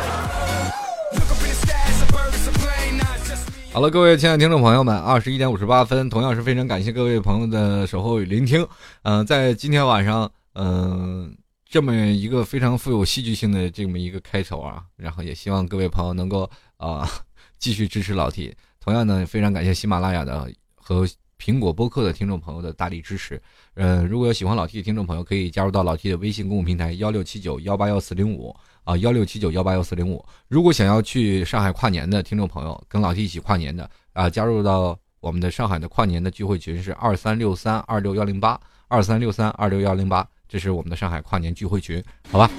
[3.72, 8.68] 好了，各位亲爱的听众朋友们，二十一点五十八分，同样是非常感谢各位朋友的守候与聆听。
[9.04, 17.08] 嗯、在今天晚上，嗯、这么一个非常富有戏剧性的这么一个开头啊，然后也希望各位朋友能够啊、
[17.60, 18.54] 继续支持老 T。
[18.80, 21.08] 同样呢，非常感谢喜马拉雅的和
[21.38, 23.40] 苹果播客的听众朋友的大力支持。
[23.80, 28.54] 呃，如果有喜欢老 T 的听众朋友，可以加入到老 T 的微信公共平台幺六七九幺八幺四零五
[28.84, 30.22] 啊，幺六七九幺八幺四零五。
[30.50, 38.60] 如果想要去上海跨年的听众朋友，跟老 T 一起跨年的啊，加入到我们的上海的跨年的聚会群是二三六三二六幺零八
[38.90, 42.52] 二三六三二六幺零八，这是我们的上海跨年聚会群，好吧？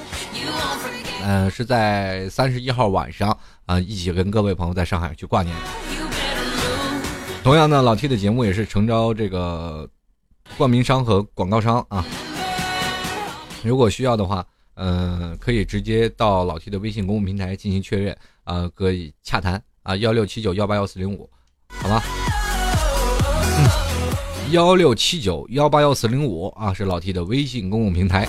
[1.23, 5.55] 嗯、是在三十一号晚上啊、一起跟各位朋友在上海去跨年。
[7.43, 9.87] 同样呢，老 T 的节目也是诚招这个
[10.57, 12.05] 冠名商和广告商啊。
[13.63, 14.45] 如果需要的话，
[14.75, 21.29] 嗯、可以直接到老 T 的微信公共平台进行确认啊，可以洽谈啊，幺六七九幺八幺四零五，
[21.69, 22.03] 好吧？
[24.51, 28.27] 幺六七九幺八幺四零五啊，是老 T 的微信公共平台。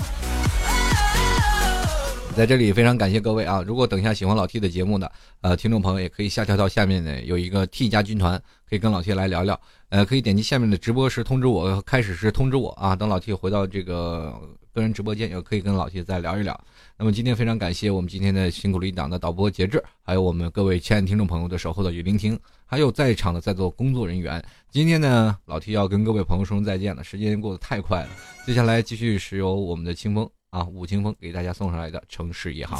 [2.34, 3.62] 在这里非常感谢各位啊！
[3.66, 5.10] 如果等一下喜欢老 T 的节目的
[5.42, 9.60] 呃听众朋友，也可以下跳到下面呢有一个 T 加军团，可以跟老 T 来聊聊。
[9.90, 12.96] 呃，可以点击下面的直播时通知我，开始时通知我啊。
[12.96, 14.34] 等老 T 回到这个
[14.72, 16.58] 个人直播间，也可以跟老 T 再聊一聊。
[16.96, 24.42] 那么今天非常感谢我们今天的辛苦了一档的导播节制，还有我们各位亲爱的听众朋友的守候的与聆听，还有在场的在座工作人员。
[24.70, 28.08] 今天呢，老 T 要跟各位朋友说声再见了，时间过得太快了。
[28.46, 32.78] 接下来继续是由我们的清风啊，武清风给大家送上来的《城市夜航》。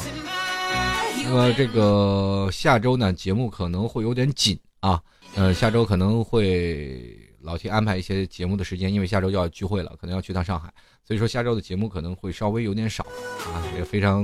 [1.23, 5.01] 那么这个下周呢，节目可能会有点紧啊，
[5.33, 10.71] 呃，下周可能会老提安排一些节目的时间，因为下周就要聚会了，可能要去趟上海，
[11.03, 13.03] 所以说下周的节目可能会稍微有点少
[13.51, 14.23] 啊，也非常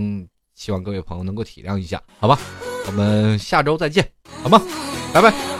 [0.53, 2.37] 希望各位朋友能够体谅一下，好吧？
[2.85, 4.07] 我们下周再见，
[4.43, 4.61] 好吗？
[5.11, 5.58] 拜拜。